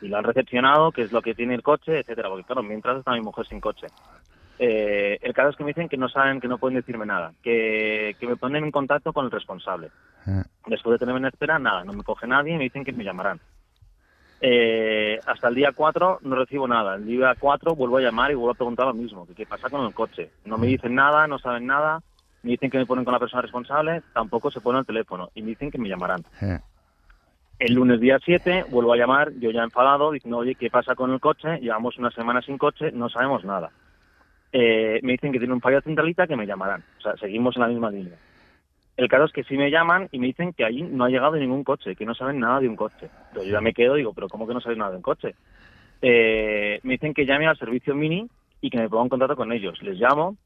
si 0.00 0.08
lo 0.08 0.16
han 0.16 0.24
recepcionado, 0.24 0.90
qué 0.90 1.02
es 1.02 1.12
lo 1.12 1.22
que 1.22 1.34
tiene 1.34 1.54
el 1.54 1.62
coche, 1.62 2.00
etcétera, 2.00 2.28
porque 2.28 2.44
claro, 2.44 2.62
mientras 2.62 2.98
está 2.98 3.12
mi 3.12 3.20
mujer 3.20 3.46
sin 3.46 3.60
coche. 3.60 3.88
Eh, 4.58 5.18
el 5.20 5.34
caso 5.34 5.50
es 5.50 5.56
que 5.56 5.64
me 5.64 5.70
dicen 5.70 5.88
que 5.88 5.96
no 5.98 6.08
saben, 6.08 6.40
que 6.40 6.48
no 6.48 6.58
pueden 6.58 6.76
decirme 6.76 7.04
nada, 7.06 7.32
que, 7.42 8.16
que 8.18 8.26
me 8.26 8.36
ponen 8.36 8.64
en 8.64 8.70
contacto 8.70 9.12
con 9.12 9.24
el 9.26 9.30
responsable. 9.30 9.90
eh, 10.26 10.42
Después 10.66 10.92
de 10.94 10.98
tenerme 10.98 11.20
en 11.20 11.26
espera, 11.26 11.58
nada, 11.58 11.84
no 11.84 11.92
me 11.92 12.02
coge 12.02 12.26
nadie 12.26 12.54
y 12.54 12.56
me 12.58 12.64
dicen 12.64 12.84
que 12.84 12.92
me 12.92 13.04
llamarán. 13.04 13.38
Eh, 14.40 15.18
hasta 15.26 15.48
el 15.48 15.54
día 15.54 15.72
4 15.74 16.18
no 16.22 16.36
recibo 16.36 16.68
nada. 16.68 16.96
El 16.96 17.06
día 17.06 17.34
4 17.38 17.74
vuelvo 17.74 17.98
a 17.98 18.02
llamar 18.02 18.30
y 18.30 18.34
vuelvo 18.34 18.50
a 18.52 18.54
preguntar 18.54 18.86
lo 18.86 18.94
mismo, 18.94 19.26
que 19.26 19.34
qué 19.34 19.46
pasa 19.46 19.70
con 19.70 19.84
el 19.86 19.94
coche. 19.94 20.30
No 20.44 20.58
me 20.58 20.66
dicen 20.66 20.94
nada, 20.94 21.26
no 21.26 21.38
saben 21.38 21.66
nada, 21.66 22.00
me 22.42 22.50
dicen 22.50 22.70
que 22.70 22.78
me 22.78 22.86
ponen 22.86 23.04
con 23.04 23.12
la 23.12 23.18
persona 23.20 23.42
responsable, 23.42 24.02
tampoco 24.12 24.50
se 24.50 24.60
pone 24.60 24.78
el 24.80 24.86
teléfono 24.86 25.30
y 25.34 25.42
me 25.42 25.48
dicen 25.48 25.70
que 25.70 25.78
me 25.78 25.88
llamarán. 25.88 26.22
eh. 26.42 26.60
El 27.58 27.72
lunes 27.72 27.98
día 28.00 28.18
7 28.22 28.66
vuelvo 28.68 28.92
a 28.92 28.98
llamar, 28.98 29.32
yo 29.38 29.50
ya 29.50 29.62
enfadado, 29.62 30.10
diciendo, 30.12 30.36
oye, 30.36 30.54
¿qué 30.56 30.68
pasa 30.68 30.94
con 30.94 31.10
el 31.12 31.20
coche? 31.20 31.58
Llevamos 31.60 31.96
una 31.96 32.10
semana 32.10 32.42
sin 32.42 32.58
coche, 32.58 32.92
no 32.92 33.08
sabemos 33.08 33.44
nada. 33.44 33.70
Eh, 34.58 35.00
me 35.02 35.12
dicen 35.12 35.32
que 35.32 35.38
tiene 35.38 35.52
un 35.52 35.60
fallo 35.60 35.76
de 35.76 35.82
centralita 35.82 36.26
que 36.26 36.34
me 36.34 36.46
llamarán. 36.46 36.82
O 36.98 37.02
sea, 37.02 37.14
seguimos 37.18 37.54
en 37.56 37.60
la 37.60 37.68
misma 37.68 37.90
línea. 37.90 38.16
El 38.96 39.06
caso 39.06 39.24
es 39.24 39.32
que 39.32 39.44
sí 39.44 39.54
me 39.54 39.70
llaman 39.70 40.08
y 40.12 40.18
me 40.18 40.28
dicen 40.28 40.54
que 40.54 40.64
allí 40.64 40.82
no 40.82 41.04
ha 41.04 41.10
llegado 41.10 41.36
ningún 41.36 41.62
coche, 41.62 41.94
que 41.94 42.06
no 42.06 42.14
saben 42.14 42.40
nada 42.40 42.60
de 42.60 42.68
un 42.68 42.74
coche. 42.74 43.10
Entonces 43.28 43.50
yo 43.50 43.52
ya 43.52 43.60
me 43.60 43.74
quedo 43.74 43.96
digo, 43.96 44.14
pero 44.14 44.30
¿cómo 44.30 44.46
que 44.46 44.54
no 44.54 44.62
saben 44.62 44.78
nada 44.78 44.92
de 44.92 44.96
un 44.96 45.02
coche? 45.02 45.34
Eh, 46.00 46.80
me 46.84 46.94
dicen 46.94 47.12
que 47.12 47.26
llame 47.26 47.46
al 47.46 47.58
servicio 47.58 47.94
Mini 47.94 48.26
y 48.62 48.70
que 48.70 48.78
me 48.78 48.88
ponga 48.88 49.02
en 49.02 49.08
contacto 49.10 49.36
con 49.36 49.52
ellos. 49.52 49.82
Les 49.82 49.98
llamo, 49.98 50.38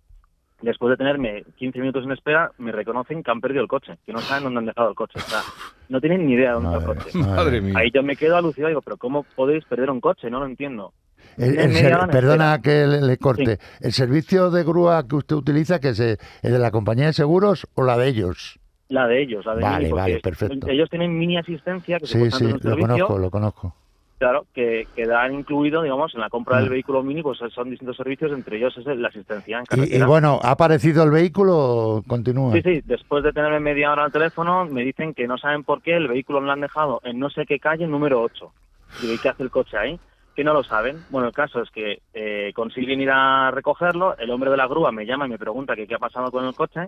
después 0.60 0.90
de 0.90 0.96
tenerme 0.96 1.44
15 1.54 1.78
minutos 1.78 2.04
en 2.04 2.10
espera, 2.10 2.50
me 2.58 2.72
reconocen 2.72 3.22
que 3.22 3.30
han 3.30 3.40
perdido 3.40 3.62
el 3.62 3.68
coche, 3.68 3.96
que 4.04 4.12
no 4.12 4.18
saben 4.18 4.42
dónde 4.42 4.58
han 4.58 4.66
dejado 4.66 4.88
el 4.88 4.96
coche. 4.96 5.20
O 5.20 5.28
sea, 5.28 5.42
no 5.88 6.00
tienen 6.00 6.26
ni 6.26 6.32
idea 6.32 6.48
de 6.48 6.60
dónde 6.60 6.78
está 6.78 6.92
el 6.92 6.98
coche. 6.98 7.18
Madre 7.18 7.60
mía. 7.60 7.74
Ahí 7.76 7.92
yo 7.92 8.02
me 8.02 8.16
quedo 8.16 8.36
alucinado 8.36 8.70
y 8.70 8.72
digo, 8.72 8.82
pero 8.82 8.96
¿cómo 8.96 9.22
podéis 9.36 9.64
perder 9.66 9.88
un 9.88 10.00
coche? 10.00 10.28
No 10.28 10.40
lo 10.40 10.46
entiendo. 10.46 10.92
El- 11.40 11.58
el 11.58 11.72
ser- 11.74 11.98
perdona 12.10 12.60
que 12.62 12.86
le, 12.86 13.00
le 13.00 13.16
corte. 13.16 13.58
¿El 13.80 13.92
servicio 13.92 14.50
de 14.50 14.62
grúa 14.64 15.06
que 15.08 15.16
usted 15.16 15.36
utiliza, 15.36 15.80
que 15.80 15.88
es 15.90 16.00
el 16.00 16.18
de 16.42 16.58
la 16.58 16.70
compañía 16.70 17.06
de 17.06 17.12
seguros 17.12 17.66
o 17.74 17.82
la 17.82 17.96
de 17.96 18.08
ellos? 18.08 18.58
La 18.88 19.06
de 19.06 19.22
ellos, 19.22 19.46
la 19.46 19.54
de 19.54 19.62
Vale, 19.62 19.84
Mini, 19.86 19.92
vale, 19.92 20.20
perfecto. 20.20 20.68
Ellos 20.68 20.90
tienen 20.90 21.16
mini 21.16 21.36
asistencia, 21.36 21.98
que 21.98 22.06
Sí, 22.06 22.18
sí, 22.18 22.24
es 22.26 22.40
un 22.40 22.50
lo 22.54 22.58
servicio, 22.58 22.76
conozco, 22.88 23.18
lo 23.18 23.30
conozco. 23.30 23.74
claro, 24.18 24.46
que, 24.52 24.88
que 24.96 25.06
dan 25.06 25.32
incluido, 25.32 25.82
digamos, 25.82 26.12
en 26.14 26.20
la 26.20 26.28
compra 26.28 26.56
del 26.58 26.66
Ah. 26.66 26.70
vehículo 26.70 27.02
Mini, 27.04 27.22
pues 27.22 27.38
son 27.54 27.70
distintos 27.70 27.96
servicios, 27.96 28.32
entre 28.32 28.56
ellos 28.56 28.76
es 28.76 28.84
la 28.84 29.06
asistencia 29.08 29.58
en 29.58 29.62
Y, 29.62 29.66
carretera. 29.66 30.04
y 30.04 30.08
bueno, 30.08 30.40
¿ha 30.42 30.50
aparecido 30.50 31.04
el 31.04 31.10
vehículo? 31.12 32.02
Continúa. 32.08 32.52
Sí, 32.52 32.62
sí, 32.62 32.80
después 32.84 33.22
de 33.22 33.32
tenerme 33.32 33.60
media 33.60 33.92
hora 33.92 34.04
al 34.04 34.12
teléfono, 34.12 34.64
me 34.66 34.82
dicen 34.82 35.14
que 35.14 35.28
no 35.28 35.38
saben 35.38 35.62
por 35.62 35.80
qué 35.82 35.96
el 35.96 36.08
vehículo 36.08 36.40
me 36.40 36.46
lo 36.48 36.52
han 36.52 36.60
dejado 36.60 37.00
en 37.04 37.18
no 37.20 37.30
sé 37.30 37.46
qué 37.46 37.60
calle 37.60 37.86
número 37.86 38.20
8. 38.20 38.52
Digo, 39.00 39.14
¿y 39.14 39.18
qué 39.18 39.28
hace 39.28 39.44
el 39.44 39.50
coche 39.50 39.76
ahí? 39.78 40.00
Que 40.34 40.44
no 40.44 40.52
lo 40.52 40.62
saben. 40.62 41.04
Bueno, 41.10 41.28
el 41.28 41.34
caso 41.34 41.60
es 41.60 41.70
que 41.70 42.00
eh, 42.14 42.52
consiguen 42.54 43.00
ir 43.00 43.10
a 43.10 43.50
recogerlo, 43.50 44.16
el 44.16 44.30
hombre 44.30 44.50
de 44.50 44.56
la 44.56 44.66
grúa 44.66 44.92
me 44.92 45.04
llama 45.04 45.26
y 45.26 45.30
me 45.30 45.38
pregunta 45.38 45.74
que 45.74 45.86
qué 45.86 45.94
ha 45.94 45.98
pasado 45.98 46.30
con 46.30 46.44
el 46.44 46.54
coche 46.54 46.86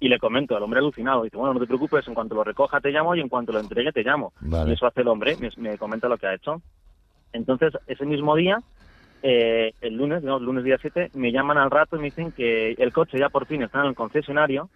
y 0.00 0.08
le 0.08 0.18
comento, 0.18 0.56
el 0.56 0.62
hombre 0.62 0.80
alucinado, 0.80 1.22
dice, 1.22 1.36
bueno, 1.36 1.54
no 1.54 1.60
te 1.60 1.66
preocupes, 1.66 2.06
en 2.06 2.14
cuanto 2.14 2.34
lo 2.34 2.44
recoja 2.44 2.80
te 2.80 2.90
llamo 2.90 3.14
y 3.14 3.20
en 3.20 3.28
cuanto 3.28 3.52
lo 3.52 3.60
entregue 3.60 3.92
te 3.92 4.02
llamo. 4.02 4.32
Vale. 4.40 4.70
Y 4.70 4.74
eso 4.74 4.86
hace 4.86 5.00
el 5.00 5.08
hombre, 5.08 5.36
me, 5.36 5.50
me 5.56 5.78
comenta 5.78 6.08
lo 6.08 6.18
que 6.18 6.26
ha 6.26 6.34
hecho. 6.34 6.60
Entonces, 7.32 7.72
ese 7.86 8.06
mismo 8.06 8.36
día, 8.36 8.58
eh, 9.22 9.72
el 9.80 9.96
lunes, 9.96 10.22
no, 10.22 10.36
el 10.36 10.44
lunes 10.44 10.64
día 10.64 10.78
7, 10.80 11.10
me 11.14 11.32
llaman 11.32 11.58
al 11.58 11.70
rato 11.70 11.96
y 11.96 12.00
me 12.00 12.06
dicen 12.06 12.32
que 12.32 12.72
el 12.72 12.92
coche 12.92 13.18
ya 13.18 13.28
por 13.28 13.46
fin 13.46 13.62
está 13.62 13.80
en 13.80 13.86
el 13.86 13.94
concesionario 13.94 14.68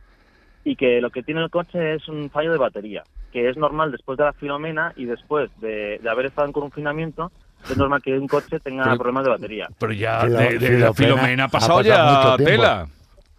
y 0.65 0.77
que 0.77 1.01
lo 1.01 1.11
que 1.11 1.23
tiene 1.23 1.43
el 1.43 1.51
coche 1.51 1.95
es 1.95 2.09
un 2.09 2.31
fallo 2.31 2.53
de 2.53 2.59
batería, 2.59 3.05
que 3.33 3.49
es 3.49 3.57
normal 3.57 3.93
después 3.93 4.19
de 4.19 4.25
la 4.25 4.33
filomena 4.33 4.93
y 4.97 5.05
después 5.05 5.51
de, 5.61 5.99
de 6.03 6.11
haber 6.11 6.27
estado 6.27 6.47
en 6.47 6.53
confinamiento, 6.53 7.31
es 7.65 7.77
normal 7.77 8.03
que 8.03 8.19
un 8.19 8.27
coche 8.29 8.61
tenga 8.61 8.85
Pero- 8.85 8.97
problemas 8.99 9.25
de 9.25 9.31
batería. 9.31 9.69
Pero 9.79 9.93
ya 9.93 10.27
de, 10.27 10.59
de 10.59 10.79
la 10.79 10.93
Filomena 10.95 11.45
ha 11.45 11.47
ha 11.47 11.51
pasado 11.51 11.81
ya 11.83 12.37
tela. 12.37 12.87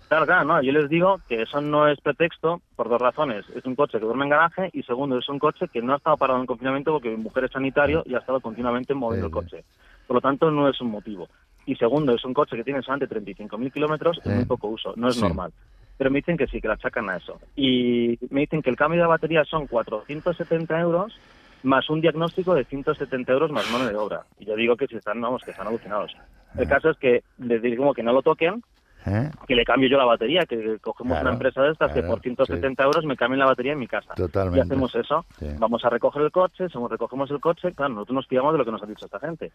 Claro, 0.08 0.26
claro, 0.26 0.44
no, 0.46 0.62
yo 0.64 0.72
les 0.72 0.90
digo 0.90 1.20
que 1.30 1.44
eso 1.44 1.62
no 1.62 1.88
es 1.88 2.02
pretexto 2.02 2.62
por 2.76 2.90
dos 2.90 3.00
razones. 3.00 3.46
Es 3.56 3.64
un 3.66 3.76
coche 3.76 4.00
que 4.00 4.06
duerme 4.06 4.24
en 4.24 4.32
garaje 4.32 4.70
y 4.74 4.82
segundo, 4.82 5.20
es 5.20 5.30
un 5.30 5.38
coche 5.38 5.68
que 5.68 5.84
no 5.84 5.94
ha 5.94 5.98
estado 5.98 6.18
parado 6.18 6.40
en 6.40 6.48
confinamiento 6.48 6.92
porque 6.94 7.10
mi 7.10 7.18
mujer 7.18 7.44
es 7.44 7.52
sanitario 7.52 8.02
y 8.08 8.16
ha 8.16 8.18
estado 8.18 8.40
continuamente 8.40 8.96
moviendo 8.96 9.28
el 9.28 9.32
coche. 9.32 9.64
Por 10.08 10.16
lo 10.16 10.22
tanto, 10.22 10.50
no 10.50 10.68
es 10.68 10.82
un 10.82 10.90
motivo. 10.90 11.28
Y 11.68 11.76
segundo, 11.76 12.16
es 12.16 12.26
un 12.26 12.34
coche 12.34 12.56
que 12.56 12.64
tiene 12.64 12.82
solamente 12.82 13.16
35.000 13.16 13.72
kilómetros 13.72 14.20
y 14.26 14.30
muy 14.30 14.46
poco 14.46 14.70
uso. 14.70 14.94
No 14.96 15.10
es 15.10 15.16
Sí. 15.16 15.22
normal. 15.22 15.52
Pero 15.96 16.10
me 16.10 16.20
dicen 16.20 16.38
que 16.38 16.48
sí, 16.48 16.60
que 16.60 16.68
la 16.68 16.74
achacan 16.74 17.08
a 17.12 17.18
eso. 17.18 17.40
Y 17.56 18.18
me 18.32 18.42
dicen 18.42 18.64
que 18.64 18.72
el 18.72 18.76
cambio 18.78 19.02
de 19.02 19.08
batería 19.08 19.44
son 19.46 19.68
470 19.68 20.80
euros 20.80 21.14
más 21.64 21.90
un 21.90 22.02
diagnóstico 22.02 22.54
de 22.54 22.66
170 22.66 23.32
euros 23.32 23.52
más 23.52 23.70
mano 23.72 23.88
de 23.88 23.96
obra. 23.96 24.26
Y 24.40 24.46
yo 24.46 24.56
digo 24.56 24.76
que 24.76 24.88
si 24.88 24.96
están, 24.96 25.20
vamos, 25.22 25.44
que 25.44 25.52
están 25.52 25.68
alucinados. 25.68 26.16
El 26.58 26.68
caso 26.68 26.90
es 26.90 26.98
que 26.98 27.24
les 27.38 27.62
digo 27.62 27.94
que 27.94 28.04
no 28.04 28.14
lo 28.14 28.22
toquen, 28.22 28.64
¿Eh? 29.06 29.32
que 29.48 29.56
le 29.56 29.64
cambio 29.64 29.90
yo 29.90 29.98
la 29.98 30.06
batería, 30.06 30.46
que 30.46 30.78
cogemos 30.80 31.14
Claro, 31.14 31.28
una 31.30 31.34
empresa 31.34 31.62
de 31.64 31.72
estas 31.72 31.94
que 31.94 32.04
por 32.04 32.20
170 32.20 32.84
euros 32.84 33.06
me 33.06 33.16
cambien 33.16 33.40
la 33.40 33.46
batería 33.46 33.72
en 33.74 33.80
mi 33.80 33.88
casa. 33.88 34.14
Totalmente. 34.14 34.60
Y 34.60 34.62
hacemos 34.62 34.94
eso. 34.96 35.26
Sí. 35.40 35.48
Vamos 35.58 35.84
a 35.86 35.90
recoger 35.90 36.22
el 36.22 36.32
coche, 36.32 36.68
según 36.70 36.90
recogemos 36.90 37.32
el 37.32 37.40
coche, 37.40 37.72
claro, 37.74 37.94
nosotros 37.94 38.16
nos 38.16 38.28
pillamos 38.28 38.52
de 38.54 38.58
lo 38.60 38.66
que 38.66 38.72
nos 38.72 38.84
ha 38.84 38.86
dicho 38.86 39.06
esta 39.06 39.20
gente. 39.20 39.52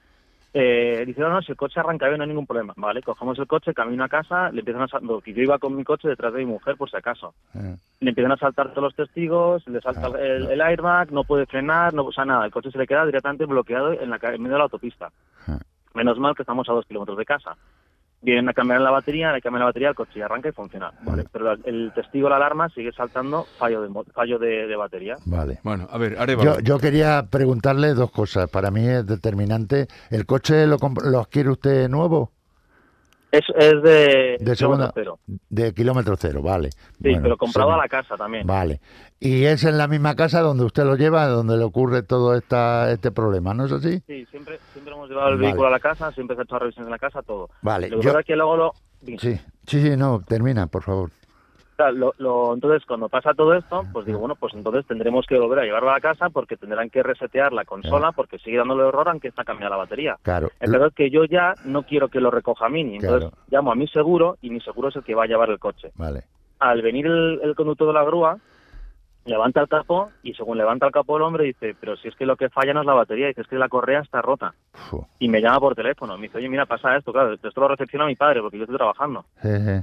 Eh, 0.56 1.02
dice, 1.06 1.20
no, 1.20 1.28
no, 1.30 1.42
si 1.42 1.52
el 1.52 1.58
coche 1.58 1.80
arranca 1.80 2.06
bien 2.06 2.18
no 2.18 2.22
hay 2.22 2.28
ningún 2.28 2.46
problema. 2.46 2.72
Vale, 2.76 3.02
cogemos 3.02 3.38
el 3.38 3.46
coche, 3.46 3.74
camino 3.74 4.04
a 4.04 4.08
casa, 4.08 4.50
le 4.50 4.60
empiezan 4.60 4.82
a 4.82 4.88
sal- 4.88 5.04
lo 5.04 5.20
que 5.20 5.32
yo 5.34 5.42
iba 5.42 5.58
con 5.58 5.76
mi 5.76 5.82
coche 5.84 6.08
detrás 6.08 6.32
de 6.32 6.38
mi 6.40 6.46
mujer 6.46 6.76
por 6.76 6.88
si 6.88 6.96
acaso. 6.96 7.34
¿Eh? 7.54 7.76
Le 8.00 8.08
empiezan 8.10 8.32
a 8.32 8.36
saltar 8.36 8.70
todos 8.70 8.84
los 8.84 8.94
testigos, 8.94 9.66
le 9.68 9.80
salta 9.80 10.06
Ah, 10.06 10.18
el, 10.20 10.44
no. 10.44 10.50
el 10.50 10.60
airbag, 10.60 11.10
no 11.12 11.24
puede 11.24 11.46
frenar, 11.46 11.92
no 11.92 12.04
pasa 12.06 12.24
nada. 12.24 12.44
El 12.46 12.52
coche 12.52 12.70
se 12.70 12.78
le 12.78 12.86
queda 12.86 13.04
directamente 13.04 13.46
bloqueado 13.46 13.92
en, 13.92 14.08
la, 14.10 14.16
en 14.22 14.42
medio 14.42 14.52
de 14.54 14.58
la 14.58 14.64
autopista. 14.64 15.10
Ah. 15.48 15.58
Menos 15.94 16.18
mal 16.18 16.34
que 16.34 16.42
estamos 16.42 16.68
a 16.68 16.72
dos 16.72 16.86
kilómetros 16.86 17.18
de 17.18 17.24
casa. 17.24 17.56
Vienen 18.24 18.48
a 18.48 18.54
cambiar 18.54 18.80
la 18.80 18.90
batería, 18.90 19.32
le 19.32 19.42
cambian 19.42 19.60
la 19.60 19.66
batería, 19.66 19.90
el 19.90 19.94
coche 19.94 20.18
ya 20.18 20.24
arranca 20.24 20.48
y 20.48 20.52
funciona. 20.52 20.90
Vale, 21.02 21.26
pero 21.30 21.52
el, 21.52 21.92
testigo, 21.94 22.28
la 22.30 22.36
alarma, 22.36 22.70
sigue 22.70 22.90
saltando 22.92 23.46
fallo 23.58 23.82
de, 23.82 23.88
mo- 23.90 24.04
fallo 24.14 24.38
de, 24.38 24.66
de 24.66 24.76
batería. 24.76 25.16
Vale. 25.26 25.60
Bueno, 25.62 25.86
a 25.90 25.98
ver. 25.98 26.16
Yo, 26.42 26.58
yo 26.60 26.78
quería 26.78 27.26
preguntarle 27.30 27.94
dos 27.94 28.10
cosas. 28.10 28.48
Para 28.48 28.70
mí 28.70 28.86
es 28.88 29.06
determinante. 29.06 29.88
¿El 30.10 30.24
coche 30.24 30.66
lo, 30.66 30.78
lo 31.04 31.20
adquiere 31.20 31.50
usted 31.50 31.88
nuevo? 31.88 32.32
Es, 33.34 33.44
es 33.56 33.82
de, 33.82 34.36
De 34.40 34.56
segunda. 34.56 34.90
cero. 34.94 35.18
De 35.48 35.72
kilómetro 35.74 36.14
cero, 36.16 36.40
vale. 36.42 36.70
Sí, 36.70 36.78
Bueno, 37.00 37.22
pero 37.22 37.36
comprado 37.36 37.70
sí. 37.70 37.74
a 37.74 37.76
la 37.78 37.88
casa 37.88 38.16
también. 38.16 38.46
Vale. 38.46 38.80
Y 39.18 39.44
es 39.44 39.64
en 39.64 39.78
la 39.78 39.88
misma 39.88 40.14
casa 40.14 40.40
donde 40.40 40.64
usted 40.64 40.84
lo 40.84 40.96
lleva, 40.96 41.26
donde 41.26 41.56
le 41.56 41.64
ocurre 41.64 42.02
todo 42.02 42.34
esta, 42.36 42.90
este 42.92 43.10
problema, 43.10 43.54
¿no 43.54 43.64
es 43.64 43.72
así? 43.72 44.02
Sí, 44.06 44.26
siempre, 44.30 44.58
siempre 44.72 44.92
hemos 44.94 45.08
llevado 45.08 45.30
el 45.30 45.36
Vale. 45.36 45.46
vehículo 45.46 45.68
a 45.68 45.70
la 45.70 45.80
casa, 45.80 46.12
siempre 46.12 46.36
se 46.36 46.42
ha 46.42 46.44
hecho 46.44 46.58
revisiones 46.58 46.86
en 46.86 46.92
la 46.92 46.98
casa, 46.98 47.22
todo. 47.22 47.48
Vale. 47.62 47.88
Lo 47.88 47.98
que 47.98 48.02
Yo, 48.04 48.10
pasa 48.10 48.20
es 48.20 48.26
que 48.26 48.36
luego 48.36 48.56
lo... 48.56 48.72
sí, 49.06 49.16
sí, 49.18 49.40
sí, 49.66 49.96
no, 49.96 50.22
termina, 50.26 50.66
por 50.66 50.82
favor. 50.82 51.10
Claro, 51.76 51.92
lo- 51.96 52.14
lo- 52.18 52.54
entonces, 52.54 52.84
cuando 52.86 53.08
pasa 53.08 53.34
todo 53.34 53.52
esto, 53.54 53.82
pues 53.92 54.06
digo, 54.06 54.20
bueno, 54.20 54.36
pues 54.36 54.54
entonces 54.54 54.86
tendremos 54.86 55.26
que 55.26 55.38
volver 55.38 55.58
a 55.58 55.64
llevarlo 55.64 55.90
a 55.90 55.94
la 55.94 56.00
casa 56.00 56.30
porque 56.30 56.56
tendrán 56.56 56.88
que 56.88 57.02
resetear 57.02 57.52
la 57.52 57.64
consola 57.64 58.12
porque 58.12 58.38
sigue 58.38 58.58
dándole 58.58 58.86
error 58.86 59.08
aunque 59.08 59.28
está 59.28 59.42
cambiada 59.44 59.70
la 59.70 59.78
batería. 59.82 60.16
Claro. 60.22 60.50
El 60.60 60.70
peor 60.70 60.88
es 60.88 60.94
que 60.94 61.10
yo 61.10 61.24
ya 61.24 61.54
no 61.64 61.82
quiero 61.82 62.08
que 62.08 62.20
lo 62.20 62.30
recoja 62.30 62.68
Mini, 62.68 62.96
entonces 62.96 63.28
Claro. 63.30 63.36
llamo 63.50 63.72
a 63.72 63.74
mi 63.74 63.88
seguro 63.88 64.36
y 64.40 64.50
mi 64.50 64.60
seguro 64.60 64.88
es 64.88 64.96
el 64.96 65.02
que 65.02 65.14
va 65.16 65.24
a 65.24 65.26
llevar 65.26 65.50
el 65.50 65.58
coche. 65.58 65.90
Vale. 65.96 66.22
Al 66.60 66.80
venir 66.80 67.06
el, 67.06 67.40
el 67.42 67.54
conductor 67.56 67.88
de 67.88 67.94
la 67.94 68.04
grúa, 68.04 68.38
levanta 69.24 69.60
el 69.60 69.68
capó 69.68 70.10
y 70.22 70.34
según 70.34 70.58
levanta 70.58 70.86
el 70.86 70.92
capó 70.92 71.16
el 71.16 71.22
hombre 71.22 71.44
dice, 71.44 71.74
pero 71.80 71.96
si 71.96 72.08
es 72.08 72.14
que 72.16 72.26
lo 72.26 72.36
que 72.36 72.48
falla 72.50 72.74
no 72.74 72.80
es 72.80 72.86
la 72.86 72.94
batería, 72.94 73.28
dice, 73.28 73.40
es 73.42 73.46
que 73.48 73.56
la 73.56 73.68
correa 73.68 74.00
está 74.00 74.20
rota. 74.22 74.54
Y 75.18 75.28
me 75.28 75.40
llama 75.40 75.60
por 75.60 75.74
teléfono, 75.74 76.16
me 76.16 76.24
dice, 76.24 76.38
oye, 76.38 76.48
mira, 76.48 76.66
pasa 76.66 76.96
esto, 76.96 77.12
claro, 77.12 77.32
esto 77.32 77.50
lo 77.60 77.68
recepciona 77.68 78.06
mi 78.06 78.16
padre 78.16 78.40
porque 78.40 78.58
yo 78.58 78.64
estoy 78.64 78.76
trabajando. 78.76 79.24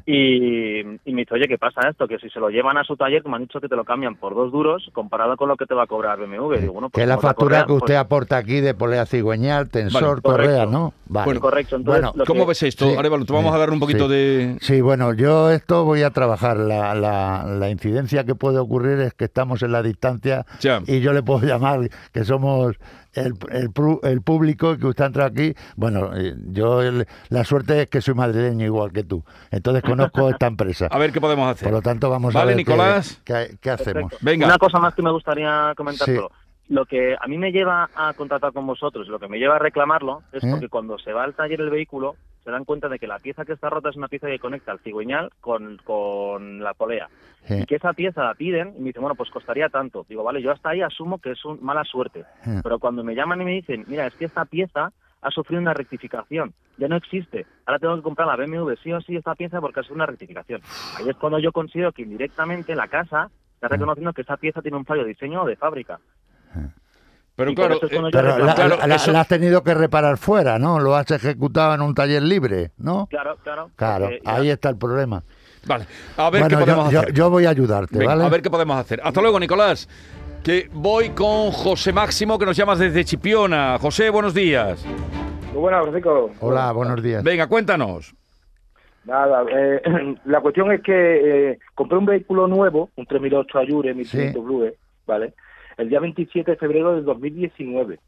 Y, 0.05 0.79
y 0.81 1.13
me 1.13 1.21
dice, 1.21 1.36
oye, 1.36 1.48
¿qué 1.48 1.57
pasa 1.57 1.88
esto? 1.89 2.07
Que 2.07 2.19
si 2.19 2.29
se 2.29 2.39
lo 2.39 2.50
llevan 2.50 2.77
a 2.77 2.83
su 2.83 2.95
taller, 2.95 3.24
que 3.24 3.29
me 3.29 3.36
han 3.36 3.43
dicho 3.43 3.60
que 3.60 3.67
te 3.67 3.75
lo 3.75 3.83
cambian 3.86 4.15
por 4.15 4.36
dos 4.36 4.51
duros 4.51 4.89
comparado 4.93 5.38
con 5.38 5.48
lo 5.50 5.55
que 5.57 5.65
te 5.65 5.74
va 5.74 5.83
a 5.83 5.88
cobrar 5.88 6.19
BMW. 6.19 6.55
Digo, 6.60 6.74
bueno, 6.74 6.89
pues 6.89 6.93
que 6.93 7.01
es 7.03 7.07
la 7.07 7.17
factura 7.17 7.62
correa, 7.62 7.65
que 7.65 7.74
usted 7.74 7.86
pues, 7.93 7.98
aporta 7.98 8.38
aquí 8.38 8.60
de 8.62 8.74
polea 8.74 9.05
cigüeñal, 9.05 9.69
tensor, 9.69 10.21
Vale, 10.21 10.21
correa. 10.21 10.65
¿no? 10.65 10.93
Vale. 11.07 11.25
Bueno, 11.25 11.41
correcto. 11.41 11.75
Entonces, 11.75 12.03
Bueno, 12.12 12.25
¿Cómo 12.25 12.41
que- 12.43 12.50
ves 12.50 12.63
esto, 12.63 12.86
Sí. 12.89 12.95
Arevalo? 12.98 13.25
Te 13.25 13.33
vamos 13.33 13.51
Sí. 13.51 13.55
a 13.55 13.60
dar 13.60 13.69
un 13.71 13.79
poquito 13.79 14.05
Sí. 14.07 14.13
de... 14.13 14.57
Sí, 14.62 14.81
bueno, 14.81 15.13
yo 15.13 15.50
esto 15.51 15.83
voy 15.86 16.03
a 16.03 16.10
trabajar. 16.12 16.57
La, 16.57 16.93
la, 16.95 17.43
la 17.45 17.69
incidencia 17.69 18.24
que 18.24 18.36
puede 18.36 18.60
ocurrir 18.60 19.00
es 19.00 19.13
que 19.13 19.25
estamos 19.31 19.63
en 19.63 19.71
la 19.71 19.81
distancia 19.81 20.45
Ya. 20.59 20.81
y 20.85 21.00
yo 21.00 21.13
le 21.13 21.23
puedo 21.23 21.41
llamar 21.47 21.89
que 22.11 22.23
somos 22.25 22.75
el, 23.13 23.33
el, 23.50 23.69
pru- 23.69 24.00
el 24.03 24.21
público 24.21 24.77
que 24.77 24.88
usted 24.88 25.05
entra 25.05 25.25
aquí. 25.25 25.53
Bueno, 25.75 26.11
eh, 26.15 26.35
yo 26.47 26.81
el- 26.81 27.07
la 27.29 27.43
suerte 27.45 27.81
es 27.83 27.89
que 27.89 28.01
soy 28.01 28.13
madrileño 28.13 28.65
igual 28.65 28.91
que 28.91 29.03
tú. 29.03 29.23
Entonces 29.51 29.83
conozco 29.83 30.29
esta 30.29 30.47
empresa. 30.53 30.88
A 30.91 30.97
ver 30.97 31.11
qué 31.11 31.19
podemos 31.21 31.50
hacer. 31.50 31.65
Por 31.69 31.73
lo 31.77 31.81
tanto, 31.81 32.09
vamos 32.09 32.35
a 32.35 32.39
Vale, 32.39 32.55
ver 32.55 32.65
qué- 32.65 32.71
Nicolás. 32.71 33.21
qué, 33.23 33.57
qué 33.61 33.69
hacemos. 33.71 34.13
Venga. 34.21 34.45
Una 34.47 34.57
cosa 34.57 34.79
más 34.79 34.93
que 34.93 35.01
me 35.01 35.11
gustaría 35.11 35.73
comentar 35.75 36.07
Sí. 36.07 36.17
Lo 36.69 36.85
que 36.85 37.15
a 37.19 37.27
mí 37.27 37.38
me 37.38 37.51
lleva 37.51 37.89
a 37.95 38.13
contratar 38.13 38.53
con 38.53 38.65
vosotros, 38.65 39.07
lo 39.09 39.19
que 39.19 39.27
me 39.27 39.39
lleva 39.39 39.57
a 39.57 39.59
reclamarlo, 39.59 40.23
es 40.31 40.41
¿Eh? 40.43 40.47
porque 40.50 40.69
cuando 40.69 40.97
se 41.00 41.11
va 41.11 41.23
al 41.25 41.33
taller 41.33 41.59
el 41.59 41.69
vehículo, 41.69 42.15
se 42.43 42.51
dan 42.51 42.65
cuenta 42.65 42.89
de 42.89 43.00
que 43.00 43.07
la 43.07 43.19
pieza 43.19 43.45
que 43.45 43.53
está 43.53 43.69
rota 43.69 43.89
es 43.89 43.95
una 43.95 44.07
pieza 44.07 44.27
que 44.27 44.39
conecta 44.39 44.71
el 44.71 44.79
cigüeñal 44.79 45.31
con, 45.41 45.77
con 45.83 46.63
la 46.63 46.74
polea. 46.74 47.07
Sí. 47.48 47.55
Y 47.62 47.65
que 47.65 47.75
esa 47.75 47.93
pieza 47.93 48.24
la 48.24 48.33
piden 48.33 48.74
y 48.77 48.79
me 48.79 48.86
dicen, 48.88 49.01
bueno, 49.01 49.15
pues 49.15 49.29
costaría 49.29 49.69
tanto. 49.69 50.05
Digo, 50.07 50.24
vale, 50.24 50.41
yo 50.41 50.51
hasta 50.51 50.69
ahí 50.69 50.81
asumo 50.81 51.19
que 51.19 51.31
es 51.31 51.45
un 51.45 51.63
mala 51.63 51.83
suerte. 51.83 52.25
Sí. 52.43 52.51
Pero 52.63 52.79
cuando 52.79 53.03
me 53.03 53.15
llaman 53.15 53.41
y 53.41 53.45
me 53.45 53.51
dicen, 53.51 53.86
mira, 53.88 54.07
es 54.07 54.15
que 54.15 54.25
esta 54.25 54.45
pieza 54.45 54.91
ha 55.21 55.29
sufrido 55.29 55.62
una 55.62 55.74
rectificación, 55.74 56.53
ya 56.77 56.88
no 56.88 56.95
existe. 56.95 57.45
Ahora 57.65 57.79
tengo 57.79 57.95
que 57.95 58.01
comprar 58.01 58.27
la 58.27 58.36
BMW 58.36 58.74
sí 58.81 58.91
o 58.91 59.01
sí 59.01 59.15
esta 59.15 59.36
pieza 59.36 59.62
porque 59.62 59.79
ha 59.79 59.83
sufrido 59.83 60.03
una 60.03 60.07
rectificación. 60.07 60.62
Ahí 60.98 61.07
es 61.07 61.15
cuando 61.15 61.39
yo 61.39 61.51
considero 61.51 61.91
que 61.91 62.01
indirectamente 62.01 62.75
la 62.75 62.88
casa 62.88 63.29
está 63.53 63.67
reconociendo 63.67 64.13
que 64.13 64.24
esa 64.24 64.38
pieza 64.38 64.62
tiene 64.62 64.77
un 64.77 64.86
fallo 64.86 65.03
de 65.03 65.10
diseño 65.10 65.43
o 65.43 65.45
de 65.45 65.55
fábrica. 65.55 66.00
Pero 67.35 67.51
Y 67.51 67.55
claro, 67.55 67.75
eh, 67.75 67.79
Pero 67.89 68.01
la, 68.03 68.11
Claro, 68.55 68.77
la- 68.77 68.88
la- 68.88 68.95
eso- 68.95 69.11
la 69.11 69.21
has 69.21 69.27
tenido 69.27 69.63
que 69.63 69.73
reparar 69.73 70.17
fuera, 70.17 70.59
¿no? 70.59 70.79
Lo 70.79 70.95
has 70.95 71.09
ejecutado 71.11 71.73
en 71.75 71.81
un 71.81 71.95
taller 71.95 72.21
libre, 72.21 72.71
¿no? 72.77 73.07
Claro, 73.09 73.38
claro. 73.43 73.69
Claro, 73.75 74.09
ya- 74.11 74.17
ahí 74.35 74.50
está 74.50 74.69
el 74.69 74.77
problema. 74.77 75.23
vale. 75.65 75.85
A 76.17 76.29
ver 76.29 76.41
bueno, 76.41 76.57
qué 76.57 76.63
podemos 76.65 76.91
yo, 76.91 77.00
hacer. 77.00 77.13
yo- 77.13 77.15
yo 77.25 77.29
voy 77.29 77.45
a 77.45 77.50
ayudarte, 77.51 77.97
Venga, 77.97 78.11
¿vale? 78.15 78.25
A 78.25 78.29
ver 78.29 78.41
qué 78.41 78.50
podemos 78.50 78.77
hacer. 78.77 79.00
Hasta 79.03 79.21
luego, 79.21 79.39
Nicolás. 79.39 79.88
Que 80.43 80.69
voy 80.73 81.11
con 81.11 81.51
José 81.51 81.93
Máximo, 81.93 82.39
que 82.39 82.45
nos 82.47 82.57
llamas 82.57 82.79
desde 82.79 83.05
Chipiona. 83.05 83.77
José, 83.79 84.09
buenos 84.09 84.33
días. 84.33 84.83
Muy 85.53 85.61
buenas, 85.61 85.81
Francisco. 85.83 86.31
Hola, 86.39 86.71
buenos 86.71 87.01
días. 87.03 87.23
Venga, 87.23 87.45
cuéntanos. 87.47 88.15
Nada, 89.05 89.43
eh, 89.51 89.81
la 90.25 90.41
cuestión 90.41 90.71
es 90.71 90.81
que 90.81 91.51
eh, 91.51 91.59
compré 91.75 91.97
un 91.97 92.05
vehículo 92.05 92.47
nuevo, 92.47 92.89
un 92.95 93.05
3008 93.05 93.59
Ayure 93.59 93.93
1500 93.93 94.33
Sí. 94.33 94.39
Blue, 94.45 94.71
¿vale? 95.07 95.33
El 95.81 95.89
día 95.89 96.00
27 96.00 96.51
de 96.51 96.57
febrero 96.57 96.95
del 96.95 97.05
2019. 97.05 98.00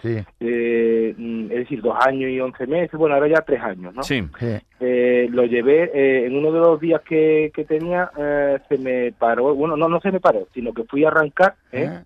Sí, 0.00 0.16
Eh, 0.40 1.14
mm, 1.16 1.44
es 1.44 1.58
decir, 1.58 1.80
dos 1.80 1.96
años 2.04 2.28
y 2.28 2.40
once 2.40 2.66
meses, 2.66 2.98
bueno, 2.98 3.14
ahora 3.14 3.28
ya 3.28 3.40
tres 3.42 3.60
años, 3.62 3.94
¿no? 3.94 4.02
Sí. 4.02 4.20
sí. 4.40 4.56
Eh, 4.80 5.28
lo 5.30 5.44
llevé 5.44 5.90
eh, 5.94 6.26
en 6.26 6.36
uno 6.36 6.50
de 6.50 6.58
los 6.58 6.80
días 6.80 7.02
que, 7.02 7.52
que 7.54 7.64
tenía, 7.64 8.10
eh, 8.18 8.58
se 8.68 8.78
me 8.78 9.12
paró, 9.12 9.54
bueno, 9.54 9.76
no, 9.76 9.88
no 9.88 10.00
se 10.00 10.10
me 10.10 10.18
paró, 10.18 10.48
sino 10.52 10.72
que 10.72 10.82
fui 10.84 11.04
a 11.04 11.08
arrancar, 11.08 11.54
¿eh? 11.70 11.88
¿Eh? 11.88 12.04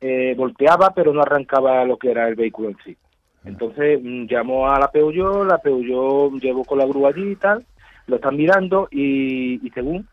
Eh, 0.00 0.34
volteaba, 0.36 0.92
pero 0.94 1.12
no 1.12 1.22
arrancaba 1.22 1.84
lo 1.84 1.96
que 1.96 2.10
era 2.10 2.26
el 2.28 2.34
vehículo 2.34 2.70
en 2.70 2.76
sí. 2.84 2.96
Entonces 3.44 4.00
mm, 4.02 4.26
llamó 4.26 4.68
a 4.68 4.80
la 4.80 4.90
Peugeot, 4.90 5.46
la 5.46 5.58
Peugeot 5.58 6.32
llevó 6.40 6.64
con 6.64 6.78
la 6.78 6.86
grúa 6.86 7.10
allí 7.10 7.32
y 7.32 7.36
tal, 7.36 7.64
lo 8.08 8.16
están 8.16 8.36
mirando 8.36 8.88
y, 8.90 9.64
y 9.64 9.70
según 9.70 10.08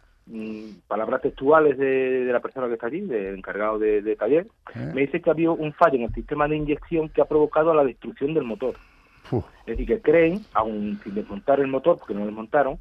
palabras 0.87 1.21
textuales 1.21 1.77
de, 1.77 2.25
de 2.25 2.33
la 2.33 2.39
persona 2.39 2.67
que 2.67 2.73
está 2.73 2.87
allí, 2.87 3.01
del 3.01 3.35
encargado 3.35 3.77
de, 3.77 4.01
de 4.01 4.15
taller, 4.15 4.47
¿Eh? 4.75 4.91
me 4.93 5.01
dice 5.01 5.21
que 5.21 5.29
había 5.29 5.51
un 5.51 5.73
fallo 5.73 5.95
en 5.95 6.03
el 6.03 6.13
sistema 6.13 6.47
de 6.47 6.57
inyección 6.57 7.09
que 7.09 7.21
ha 7.21 7.25
provocado 7.25 7.73
la 7.73 7.83
destrucción 7.83 8.33
del 8.33 8.43
motor. 8.43 8.75
Uf, 9.31 9.45
Es 9.61 9.77
decir, 9.77 9.87
que 9.87 10.01
creen, 10.01 10.41
aún 10.53 10.99
sin 11.03 11.13
desmontar 11.15 11.59
el 11.59 11.67
motor, 11.67 11.97
porque 11.99 12.13
no 12.13 12.21
lo 12.21 12.25
desmontaron, 12.27 12.79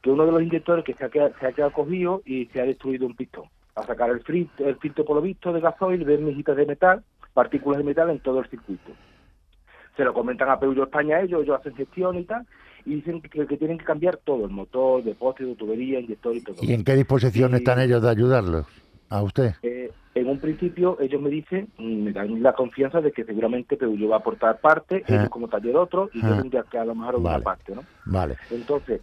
que 0.00 0.10
uno 0.10 0.24
de 0.24 0.32
los 0.32 0.42
inyectores 0.42 0.84
que 0.84 0.94
se 0.94 1.04
ha 1.04 1.08
quedado, 1.10 1.32
se 1.38 1.46
ha 1.46 1.52
quedado 1.52 1.72
cogido 1.72 2.22
y 2.24 2.46
se 2.46 2.60
ha 2.60 2.64
destruido 2.64 3.06
un 3.06 3.16
pistón. 3.16 3.44
A 3.74 3.82
sacar 3.82 4.10
el 4.10 4.20
filtro, 4.22 4.68
el 4.68 4.76
filtro 4.76 5.04
por 5.04 5.16
lo 5.16 5.22
visto 5.22 5.52
de 5.52 5.60
gasoil, 5.60 6.04
ver 6.04 6.20
mijitas 6.20 6.56
de 6.56 6.66
metal, 6.66 7.02
partículas 7.34 7.78
de 7.78 7.84
metal 7.84 8.10
en 8.10 8.20
todo 8.20 8.40
el 8.40 8.48
circuito. 8.48 8.92
Se 9.96 10.04
lo 10.04 10.14
comentan 10.14 10.48
a 10.48 10.58
Peugeot 10.58 10.86
España 10.88 11.20
ellos, 11.20 11.42
ellos 11.42 11.58
hacen 11.58 11.74
gestión 11.74 12.16
y 12.18 12.24
tal, 12.24 12.46
y 12.88 12.94
dicen 12.96 13.20
que, 13.20 13.46
que 13.46 13.56
tienen 13.56 13.78
que 13.78 13.84
cambiar 13.84 14.16
todo, 14.24 14.44
el 14.46 14.50
motor, 14.50 15.02
depósito, 15.04 15.54
tubería, 15.54 16.00
inyector 16.00 16.34
y 16.36 16.40
todo. 16.42 16.56
¿Y 16.62 16.72
en 16.72 16.84
qué 16.84 16.94
disposición 16.94 17.52
Y- 17.52 17.56
están 17.56 17.80
ellos 17.80 18.02
de 18.02 18.08
ayudarlos? 18.10 18.66
¿A 19.10 19.22
usted? 19.22 19.52
Eh, 19.62 19.90
en 20.14 20.26
un 20.28 20.38
principio 20.38 20.98
ellos 21.00 21.20
me 21.20 21.30
dicen, 21.30 21.68
mm, 21.78 22.02
me 22.04 22.12
dan 22.12 22.42
la 22.42 22.52
confianza 22.54 23.00
de 23.00 23.12
que 23.12 23.24
seguramente 23.24 23.76
Peugeot 23.76 24.10
va 24.10 24.16
a 24.16 24.18
aportar 24.18 24.58
parte, 24.60 25.02
Ah. 25.06 25.14
ellos 25.14 25.28
como 25.30 25.48
taller 25.48 25.76
otro, 25.76 26.10
y 26.14 26.20
Ah. 26.22 26.30
yo 26.30 26.36
tendría 26.42 26.62
que 26.64 26.78
a 26.78 26.84
lo 26.84 26.94
mejor 26.94 27.16
una 27.16 27.30
Vale. 27.32 27.44
parte, 27.44 27.74
¿no? 27.74 27.82
Vale. 28.06 28.36
Entonces, 28.50 29.00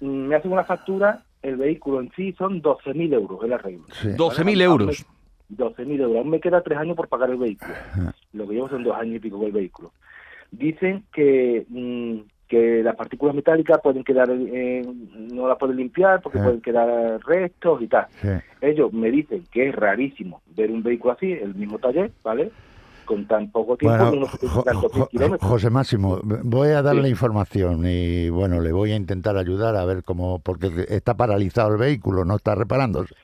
mm, 0.00 0.06
me 0.06 0.36
hacen 0.36 0.52
una 0.52 0.64
factura, 0.64 1.22
el 1.42 1.56
vehículo 1.56 2.00
en 2.00 2.10
sí 2.16 2.32
son 2.38 2.60
12.000 2.62 3.12
euros 3.12 3.42
el 3.42 3.52
arreglo. 3.52 3.84
Sí. 3.92 4.08
12.000 4.16 4.60
Aún 4.62 4.76
me- 4.78 4.82
euros. 4.84 5.06
12.000 5.48 6.00
euros. 6.00 6.16
Aún 6.18 6.30
me 6.30 6.40
queda 6.40 6.62
tres 6.62 6.78
años 6.78 6.96
por 6.96 7.08
pagar 7.08 7.30
el 7.30 7.36
vehículo. 7.36 7.72
Lo 8.32 8.46
que 8.48 8.54
llevo 8.54 8.68
son 8.68 8.82
dos 8.84 8.96
años 8.96 9.16
y 9.16 9.20
pico 9.20 9.36
con 9.38 9.46
el 9.46 9.52
vehículo. 9.52 9.92
Dicen 10.50 11.04
que, 11.12 11.66
mm, 11.68 12.20
que 12.48 12.82
las 12.82 12.94
partículas 12.96 13.34
metálicas 13.34 13.80
pueden 13.82 14.04
quedar, 14.04 14.28
eh, 14.30 14.82
no 15.32 15.48
las 15.48 15.58
pueden 15.58 15.76
limpiar 15.76 16.20
porque 16.20 16.38
Sí. 16.38 16.44
pueden 16.44 16.60
quedar 16.60 17.20
restos 17.26 17.80
y 17.82 17.88
tal. 17.88 18.06
Sí. 18.20 18.28
Ellos 18.60 18.92
me 18.92 19.10
dicen 19.10 19.44
que 19.50 19.68
es 19.68 19.74
rarísimo 19.74 20.42
ver 20.56 20.70
un 20.70 20.82
vehículo 20.82 21.14
así, 21.14 21.32
el 21.32 21.54
mismo 21.54 21.78
taller, 21.78 22.12
¿vale? 22.22 22.50
Con 23.06 23.26
tan 23.26 23.50
poco 23.50 23.76
tiempo, 23.76 23.98
Bueno, 23.98 24.16
unos 24.18 24.30
Jo- 24.30 24.62
70 24.62 24.88
Jo- 24.88 25.06
kilómetros. 25.08 25.50
José 25.50 25.70
Máximo, 25.70 26.20
voy 26.22 26.68
a 26.68 26.82
darle 26.82 27.04
Sí. 27.04 27.10
información 27.10 27.82
y 27.86 28.28
bueno, 28.30 28.60
le 28.60 28.72
voy 28.72 28.92
a 28.92 28.96
intentar 28.96 29.36
ayudar 29.36 29.76
a 29.76 29.84
ver 29.84 30.04
cómo, 30.04 30.38
porque 30.38 30.70
está 30.88 31.14
paralizado 31.14 31.72
el 31.72 31.78
vehículo, 31.78 32.24
no 32.24 32.36
está 32.36 32.54
reparándose, 32.54 33.14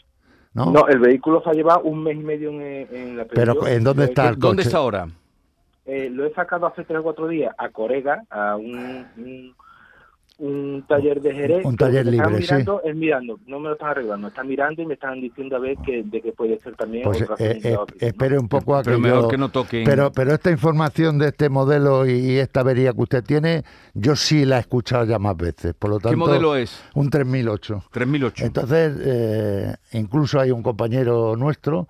¿no? 0.55 0.71
No, 0.71 0.87
el 0.89 0.99
vehículo 0.99 1.43
se 1.43 1.50
ha 1.50 1.53
llevado 1.53 1.83
un 1.83 2.03
mes 2.03 2.17
y 2.17 2.21
medio 2.23 2.50
en, 2.50 2.61
en 2.91 3.17
la 3.17 3.25
Pero. 3.27 3.67
¿en 3.67 3.85
dónde 3.85 4.03
he 4.05 4.07
está 4.07 4.29
el 4.31 4.39
¿Dónde 4.39 4.57
coche. 4.62 4.69
está 4.69 4.79
ahora? 4.79 5.07
Eh, 5.93 6.09
lo 6.09 6.25
he 6.25 6.33
sacado 6.35 6.67
hace 6.67 6.85
tres 6.85 7.01
o 7.01 7.03
cuatro 7.03 7.27
días 7.27 7.53
a 7.59 7.69
Corega, 7.71 8.23
a 8.31 8.55
un, 8.57 9.05
un, 9.17 9.55
un 10.39 10.85
taller 10.87 11.21
de 11.21 11.35
Jerez. 11.35 11.65
Un 11.65 11.77
taller 11.77 12.05
que 12.05 12.11
están 12.13 12.31
libre, 12.33 12.47
sí. 12.47 12.53
mirando 12.53 12.83
Es 12.85 12.95
mirando, 12.97 13.41
no 13.47 13.59
me 13.59 13.69
lo 13.71 13.73
están 13.75 13.89
arreglando, 13.91 14.29
están 14.29 14.47
mirando 14.47 14.83
y 14.83 14.87
me 14.87 14.95
están 14.95 15.21
diciendo 15.21 15.57
a 15.57 15.59
ver 15.59 15.77
que, 15.85 16.03
de 16.05 16.21
qué 16.23 16.33
puede 16.33 16.61
ser 16.61 16.77
también. 16.77 17.03
Pues 17.03 17.23
otra 17.23 17.35
eh, 17.41 17.61
eh, 17.65 17.77
espere 17.99 18.39
un 18.39 18.49
poco 18.49 18.77
a 18.77 18.83
Pero 18.83 18.97
que 18.99 19.03
mejor 19.03 19.23
yo- 19.23 19.29
que 19.29 19.37
no 19.39 19.49
toquen. 19.51 19.85
Pero, 19.85 20.13
pero 20.13 20.33
esta 20.33 20.51
información 20.53 21.19
de 21.19 21.27
este 21.29 21.49
modelo 21.49 22.07
y 22.07 22.39
esta 22.39 22.61
avería 22.61 22.93
que 22.93 23.01
usted 23.03 23.25
tiene, 23.25 23.65
yo 23.93 24.15
sí 24.15 24.45
la 24.45 24.59
he 24.59 24.61
escuchado 24.61 25.05
ya 25.07 25.19
más 25.19 25.37
veces. 25.37 25.75
Por 25.75 25.91
lo 25.91 25.97
tanto, 25.97 26.11
¿Qué 26.11 26.17
modelo 26.17 26.55
es? 26.55 26.81
Un 26.95 27.11
3008. 27.11 27.85
3008. 27.91 28.45
Entonces, 28.47 28.97
eh, 29.01 29.75
incluso 29.93 30.39
hay 30.39 30.53
un 30.53 30.63
compañero 30.63 31.35
nuestro 31.37 31.89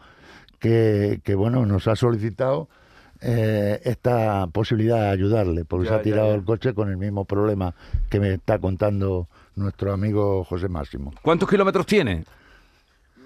que, 0.59 1.21
que, 1.23 1.35
bueno, 1.35 1.67
nos 1.67 1.87
ha 1.87 1.97
solicitado 1.97 2.69
eh, 3.21 3.81
esta 3.85 4.47
posibilidad 4.49 5.01
de 5.01 5.09
ayudarle, 5.11 5.65
porque 5.65 5.85
Ya, 5.87 5.95
se 5.95 6.01
ha 6.01 6.03
tirado 6.03 6.29
ya. 6.29 6.35
el 6.35 6.45
coche 6.45 6.75
con 6.75 6.89
el 6.91 6.97
mismo 6.97 7.25
problema 7.25 7.75
que 8.09 8.21
me 8.21 8.35
está 8.35 8.59
contando 8.59 9.29
nuestro 9.57 9.93
amigo 9.93 10.45
José 10.45 10.69
Máximo. 10.69 11.13
¿Cuántos 11.23 11.49
kilómetros 11.49 11.87
tiene? 11.87 12.25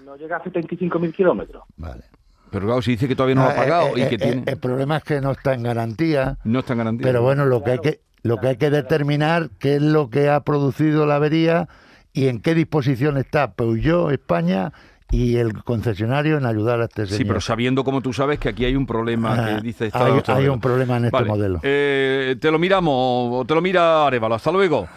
No 0.05 0.15
llega 0.17 0.37
a 0.37 0.43
75.000 0.43 1.13
kilómetros. 1.13 1.63
Vale. 1.77 2.03
Pero 2.51 2.65
claro, 2.67 2.81
si 2.81 2.91
dice 2.91 3.07
que 3.07 3.15
todavía 3.15 3.35
no 3.35 3.41
lo 3.43 3.47
ha 3.49 3.51
Ah, 3.51 3.55
pagado 3.55 3.87
eh, 3.89 3.93
y 3.97 4.01
eh, 4.03 4.09
que 4.09 4.15
eh, 4.15 4.19
tiene... 4.19 4.43
El 4.45 4.57
problema 4.57 4.97
es 4.97 5.03
que 5.03 5.19
no 5.21 5.31
está 5.31 5.53
en 5.53 5.63
garantía. 5.63 6.37
no 6.43 6.59
está 6.59 6.73
en 6.73 6.79
garantía. 6.79 7.05
Pero 7.07 7.21
bueno, 7.21 7.45
lo 7.45 7.63
que 7.63 7.71
hay 7.71 7.79
que 7.79 7.99
lo 8.23 8.37
que 8.37 8.47
hay 8.47 8.57
que 8.57 8.71
determinar 8.71 9.49
qué 9.59 9.75
es 9.75 9.81
lo 9.83 10.09
que 10.09 10.29
ha 10.29 10.39
producido 10.39 11.05
la 11.05 11.17
avería 11.17 11.67
y 12.11 12.27
en 12.27 12.41
qué 12.41 12.55
disposición 12.55 13.17
está 13.17 13.53
Peugeot 13.53 14.11
España 14.11 14.73
y 15.11 15.37
el 15.37 15.63
concesionario 15.63 16.37
en 16.37 16.45
ayudar 16.45 16.81
a 16.81 16.85
este 16.85 17.05
señor. 17.05 17.17
Sí, 17.17 17.25
pero 17.25 17.41
sabiendo 17.41 17.83
como 17.83 18.01
tú 18.01 18.11
sabes 18.11 18.39
que 18.39 18.49
aquí 18.49 18.65
hay 18.65 18.75
un 18.75 18.85
problema 18.85 19.33
Ah, 19.33 19.55
que 19.57 19.61
dice... 19.61 19.89
hay, 19.93 20.17
este 20.17 20.31
hay 20.31 20.37
modelo. 20.37 20.53
un 20.53 20.59
problema 20.61 20.97
en 20.97 21.05
este 21.05 21.15
Vale, 21.15 21.27
modelo. 21.27 21.59
eh, 21.63 22.35
te 22.39 22.51
lo 22.51 22.59
miramos, 22.59 22.93
o 22.93 23.45
te 23.45 23.53
lo 23.55 23.61
mira 23.61 24.07
Arevalo. 24.07 24.35
Hasta 24.35 24.51
luego. 24.51 24.87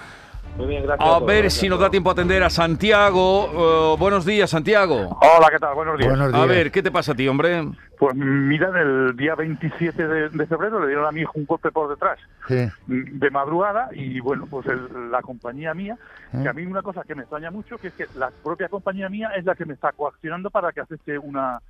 Muy 0.59 0.67
bien, 0.67 0.83
gracias. 0.83 1.09
A 1.09 1.13
todos, 1.19 1.27
ver 1.29 1.43
gracias 1.43 1.61
si 1.61 1.69
nos 1.69 1.79
a 1.79 1.83
da 1.83 1.91
tiempo 1.91 2.11
a 2.11 2.13
atender 2.15 2.43
a 2.43 2.51
Santiago. 2.51 3.95
Eh, 3.95 3.97
buenos 3.97 4.25
días, 4.27 4.51
Santiago. 4.51 5.17
Hola, 5.21 5.49
¿qué 5.53 5.59
tal? 5.61 5.73
Buenos 5.77 5.97
días. 5.99 6.09
Buenos 6.11 6.35
A 6.35 6.37
días. 6.37 6.49
ver, 6.49 6.73
¿qué 6.73 6.83
te 6.83 6.91
pasa 6.91 7.13
a 7.13 7.15
ti, 7.15 7.29
hombre? 7.29 7.65
Pues 7.97 8.15
mira, 8.17 8.69
el 8.81 9.17
día 9.17 9.37
27 9.37 10.07
de, 10.09 10.29
de 10.31 10.47
febrero 10.47 10.81
le 10.81 10.89
dieron 10.89 11.07
a 11.07 11.13
mi 11.13 11.21
hijo 11.21 11.33
un 11.37 11.47
golpe 11.47 11.71
por 11.71 11.89
detrás 11.91 12.19
Sí, 12.49 12.69
de 12.87 13.31
madrugada 13.31 13.89
y 13.93 14.19
bueno, 14.21 14.47
pues 14.51 14.67
el- 14.67 15.11
la 15.13 15.23
compañía 15.23 15.75
mía, 15.75 15.97
¿Eh? 16.33 16.41
que 16.43 16.49
a 16.49 16.53
mí 16.53 16.65
una 16.67 16.83
cosa 16.83 17.03
que 17.05 17.15
me 17.15 17.23
extraña 17.23 17.51
mucho, 17.53 17.79
que 17.79 17.89
es 17.89 17.95
que 17.95 18.07
la 18.17 18.31
propia 18.43 18.69
compañía 18.69 19.09
mía 19.09 19.31
es 19.37 19.45
la 19.45 19.55
que 19.55 19.65
me 19.65 19.75
está 19.75 19.93
coaccionando 19.93 20.51
para 20.51 20.73
que 20.73 20.81
acepte 20.81 21.19
una 21.19 21.61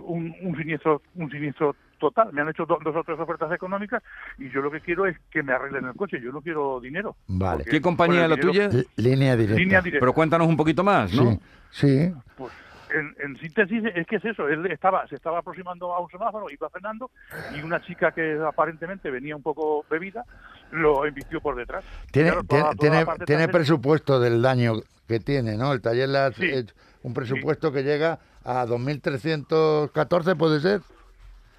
un, 0.00 0.34
un 0.42 0.56
siniestro 0.56 1.00
un 1.14 1.30
siniestro 1.30 1.74
total. 1.98 2.32
Me 2.32 2.40
han 2.42 2.48
hecho 2.48 2.66
do- 2.66 2.78
dos 2.82 2.94
o 2.96 3.02
tres 3.04 3.18
ofertas 3.18 3.50
económicas 3.52 4.02
y 4.38 4.50
yo 4.50 4.60
lo 4.60 4.70
que 4.70 4.80
quiero 4.80 5.06
es 5.06 5.16
que 5.30 5.42
me 5.42 5.52
arreglen 5.52 5.84
el 5.86 5.94
coche. 5.94 6.20
Yo 6.22 6.32
no 6.32 6.40
quiero 6.40 6.80
dinero. 6.80 7.16
Vale. 7.28 7.64
¿Qué 7.64 7.80
compañía 7.80 8.24
es 8.24 8.30
la 8.30 8.36
dinero- 8.36 8.52
tuya? 8.52 8.64
L- 8.66 8.86
línea 8.96 9.36
directa. 9.36 9.58
Línea 9.60 9.80
directa. 9.80 10.00
Pero 10.00 10.12
cuéntanos 10.12 10.46
un 10.48 10.56
poquito 10.56 10.82
más, 10.84 11.12
¿no? 11.14 11.32
Sí, 11.32 11.38
sí. 11.70 12.12
Pues 12.36 12.52
en, 12.90 13.14
en 13.24 13.36
síntesis 13.40 13.82
es 13.94 14.06
que 14.06 14.16
es 14.16 14.24
eso, 14.24 14.46
él 14.48 14.64
estaba, 14.66 15.06
se 15.08 15.16
estaba 15.16 15.40
aproximando 15.40 15.92
a 15.92 16.00
un 16.00 16.08
semáforo, 16.10 16.48
iba 16.50 16.68
frenando 16.70 17.10
y 17.56 17.60
una 17.62 17.80
chica 17.82 18.12
que 18.12 18.38
aparentemente 18.46 19.10
venía 19.10 19.34
un 19.34 19.42
poco 19.42 19.84
bebida 19.90 20.24
lo 20.70 21.04
embistió 21.04 21.40
por 21.40 21.56
detrás. 21.56 21.84
Tiene, 22.12 22.30
Claro, 22.30 22.44
toda- 22.44 22.74
tiene, 22.74 23.04
toda 23.04 23.48
presupuesto 23.48 24.20
del 24.20 24.40
daño 24.42 24.74
que 25.08 25.18
tiene, 25.20 25.56
¿no? 25.56 25.72
El 25.72 25.80
taller 25.80 26.08
le 26.08 26.18
ha 26.18 26.32
Sí. 26.32 26.46
hecho 26.46 26.74
un 27.02 27.12
presupuesto 27.14 27.70
que 27.72 27.82
llega 27.82 28.18
a 28.44 28.64
2.314, 28.66 30.36
¿puede 30.36 30.60
ser? 30.60 30.80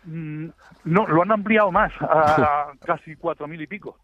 Mm, 0.06 0.50
No, 0.86 1.08
lo 1.08 1.22
han 1.24 1.32
ampliado 1.32 1.72
más, 1.72 1.92
a 2.02 2.72
casi 2.86 3.16
cuatro 3.16 3.48
mil 3.48 3.62
y 3.62 3.68
pico, 3.68 3.98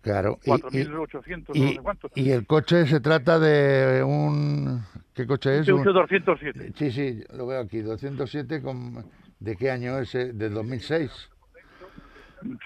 Claro. 0.00 0.38
y- 0.42 0.46
cuatro 0.48 0.68
y- 0.72 0.76
mil 0.78 0.94
ochocientos, 0.96 1.56
no 1.56 1.64
Y, 1.64 1.74
sé 1.74 1.80
cuántos. 1.80 2.12
y 2.14 2.30
el 2.30 2.46
coche 2.46 2.86
se 2.86 3.00
trata 3.00 3.38
de 3.38 4.02
un... 4.02 4.82
¿Qué 5.14 5.26
coche 5.26 5.58
es? 5.60 5.68
Un- 5.68 5.82
Peugeot 5.82 5.94
207. 6.08 6.72
Sí, 6.76 6.90
sí, 6.90 7.24
lo 7.34 7.46
veo 7.46 7.60
aquí, 7.60 7.80
207, 7.80 8.62
con... 8.62 9.04
¿de 9.40 9.56
qué 9.56 9.70
año 9.70 9.98
es? 9.98 10.14
eh? 10.14 10.32
¿Del 10.32 10.54
2006? 10.54 11.10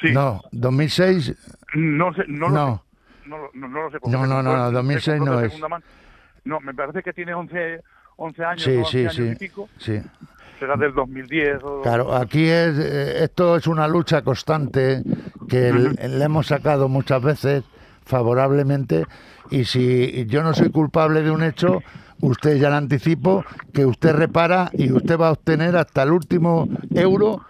Sí. 0.00 0.12
No, 0.12 0.42
2006, 0.52 1.35
No 1.74 2.12
sé, 2.14 2.24
no, 2.26 2.48
no. 2.48 2.66
lo 2.66 2.76
sé. 2.76 3.28
No, 3.28 3.68
no, 3.68 3.83
lo 3.83 3.90
sé. 3.90 3.98
No, 4.04 4.26
no, 4.26 4.42
no, 4.42 4.57
no, 4.57 4.66
se 4.68 4.72
2006 4.74 5.18
compró 5.18 5.37
de 5.40 5.48
no 5.48 5.54
es. 5.54 5.83
No, 6.44 6.61
me 6.61 6.74
parece 6.74 7.02
que 7.02 7.12
tiene 7.12 7.35
11, 7.35 7.83
11 8.16 8.44
años, 8.44 8.62
Sí, 8.62 8.70
o 8.74 8.78
11 8.78 8.90
sí, 8.90 8.98
años 9.00 9.14
sí, 9.14 9.22
y 9.22 9.35
pico. 9.37 9.68
sí. 9.78 10.00
Será 10.59 10.77
del 10.77 10.92
2010 10.94 11.62
o... 11.62 11.83
Claro, 11.83 12.14
aquí 12.14 12.44
es, 12.49 12.79
eh, 12.79 13.25
esto 13.25 13.57
es 13.57 13.66
una 13.66 13.87
lucha 13.87 14.23
constante 14.23 15.03
que 15.49 15.73
le 15.73 16.25
hemos 16.25 16.47
sacado 16.49 16.88
muchas 16.88 17.23
veces 17.23 17.64
favorablemente 18.05 19.05
y 19.51 19.64
si 19.64 20.27
yo 20.27 20.42
no 20.42 20.55
soy 20.55 20.71
culpable 20.71 21.23
de 21.23 21.31
un 21.31 21.42
hecho, 21.42 21.81
usted 22.21 22.57
ya 22.57 22.71
le 22.71 22.77
anticipo 22.77 23.44
que 23.73 23.85
usted 23.87 24.12
repara 24.14 24.71
y 24.73 24.90
usted 24.90 25.18
va 25.18 25.29
a 25.29 25.33
obtener 25.33 25.77
hasta 25.77 26.03
el 26.03 26.12
último 26.12 26.68
euro 26.94 27.42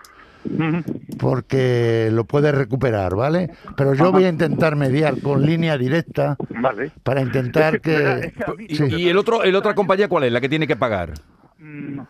porque 1.18 2.08
lo 2.12 2.24
puede 2.24 2.52
recuperar, 2.52 3.14
¿vale? 3.14 3.50
Pero 3.76 3.94
yo 3.94 4.12
voy 4.12 4.24
a 4.24 4.28
intentar 4.28 4.76
mediar 4.76 5.20
con 5.20 5.44
línea 5.44 5.76
directa 5.76 6.36
Vale. 6.60 6.92
para 7.02 7.20
intentar 7.20 7.80
que, 7.80 8.32
¿Y, 8.68 8.76
Sí. 8.76 8.84
y 8.96 9.08
el 9.08 9.18
otro, 9.18 9.42
el 9.42 9.54
otra 9.54 9.74
compañía 9.74 10.08
cuál 10.08 10.24
es? 10.24 10.32
La 10.32 10.40
que 10.40 10.48
tiene 10.48 10.66
que 10.66 10.76
pagar. 10.76 11.14
Mm, 11.58 12.00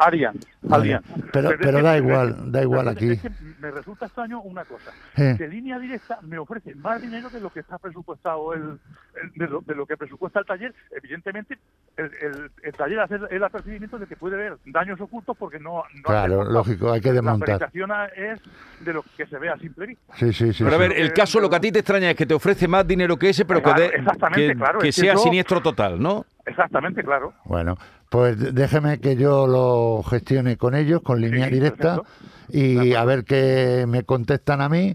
Arian. 0.00 0.34
Arian. 0.70 1.02
Pero- 1.32 1.50
da 1.82 1.92
que- 1.92 1.98
igual, 1.98 2.50
da 2.52 2.62
igual 2.62 2.88
aquí. 2.88 3.12
es 3.12 3.22
que 3.22 3.30
me 3.60 3.70
resulta 3.70 4.06
extraño 4.06 4.40
una 4.40 4.64
cosa. 4.64 4.90
Eh. 5.16 5.34
Que 5.36 5.46
línea 5.48 5.78
directa 5.78 6.18
me 6.22 6.38
ofrece 6.38 6.74
más 6.74 7.00
dinero 7.02 7.28
de 7.30 7.40
lo 7.40 7.50
que 7.50 7.60
está 7.60 7.78
presupuestado 7.78 8.52
el, 8.54 8.78
el- 9.22 9.32
de, 9.34 9.46
lo, 9.48 9.60
de 9.60 9.74
lo 9.74 9.86
que 9.86 9.96
presupuesta 9.96 10.40
el 10.40 10.46
taller. 10.46 10.74
Evidentemente, 10.90 11.58
el, 11.96 12.06
el- 12.22 12.50
el 12.62 12.72
taller 12.74 13.00
hace 13.00 13.18
el 13.30 13.44
apercibimiento 13.44 13.98
de 13.98 14.06
que 14.06 14.16
puede 14.16 14.36
haber 14.36 14.58
daños 14.66 15.00
ocultos 15.00 15.36
porque 15.36 15.58
no. 15.58 15.82
no 15.94 16.02
Claro, 16.02 16.42
hace- 16.42 16.52
lógico, 16.52 16.92
hay 16.92 17.00
que 17.00 17.08
La 17.08 17.14
desmontar. 17.14 17.58
presentación 17.58 17.90
es 18.16 18.40
de 18.84 18.92
lo 18.92 19.04
que 19.16 19.26
se 19.26 19.38
ve 19.38 19.48
a 19.50 19.56
simple 19.58 19.86
vista. 19.86 20.14
Sí, 20.16 20.32
sí, 20.32 20.52
sí. 20.52 20.64
Pero 20.64 20.76
a 20.76 20.78
ver, 20.78 20.92
el 20.92 21.12
caso, 21.12 21.40
lo 21.40 21.50
que 21.50 21.56
a 21.56 21.60
ti 21.60 21.70
te 21.72 21.80
extraña 21.80 22.10
es 22.10 22.16
que 22.16 22.26
te 22.26 22.34
ofrece 22.34 22.66
más 22.68 22.86
dinero 22.86 23.16
que 23.18 23.28
ese, 23.30 23.44
pero 23.44 23.62
que, 23.62 23.72
de- 23.74 23.90
que, 24.34 24.54
claro, 24.56 24.78
que 24.78 24.88
es 24.88 24.96
que 24.96 25.00
sea 25.02 25.14
yo- 25.14 25.18
siniestro 25.20 25.60
total, 25.60 26.00
¿no? 26.00 26.24
Exactamente, 26.46 27.02
claro. 27.04 27.32
Bueno, 27.44 27.76
pues 28.10 28.54
déjeme 28.54 28.98
que 29.00 29.16
yo 29.16 29.46
lo 29.46 30.02
gestione 30.02 30.56
con 30.58 30.74
ellos, 30.74 31.00
con 31.02 31.20
línea 31.20 31.46
Sí, 31.46 31.54
directa, 31.54 32.02
perfecto. 32.02 32.58
y 32.58 32.94
a 32.94 33.04
ver 33.04 33.24
qué 33.24 33.86
me 33.88 34.02
contestan 34.02 34.60
a 34.60 34.68
mí 34.68 34.94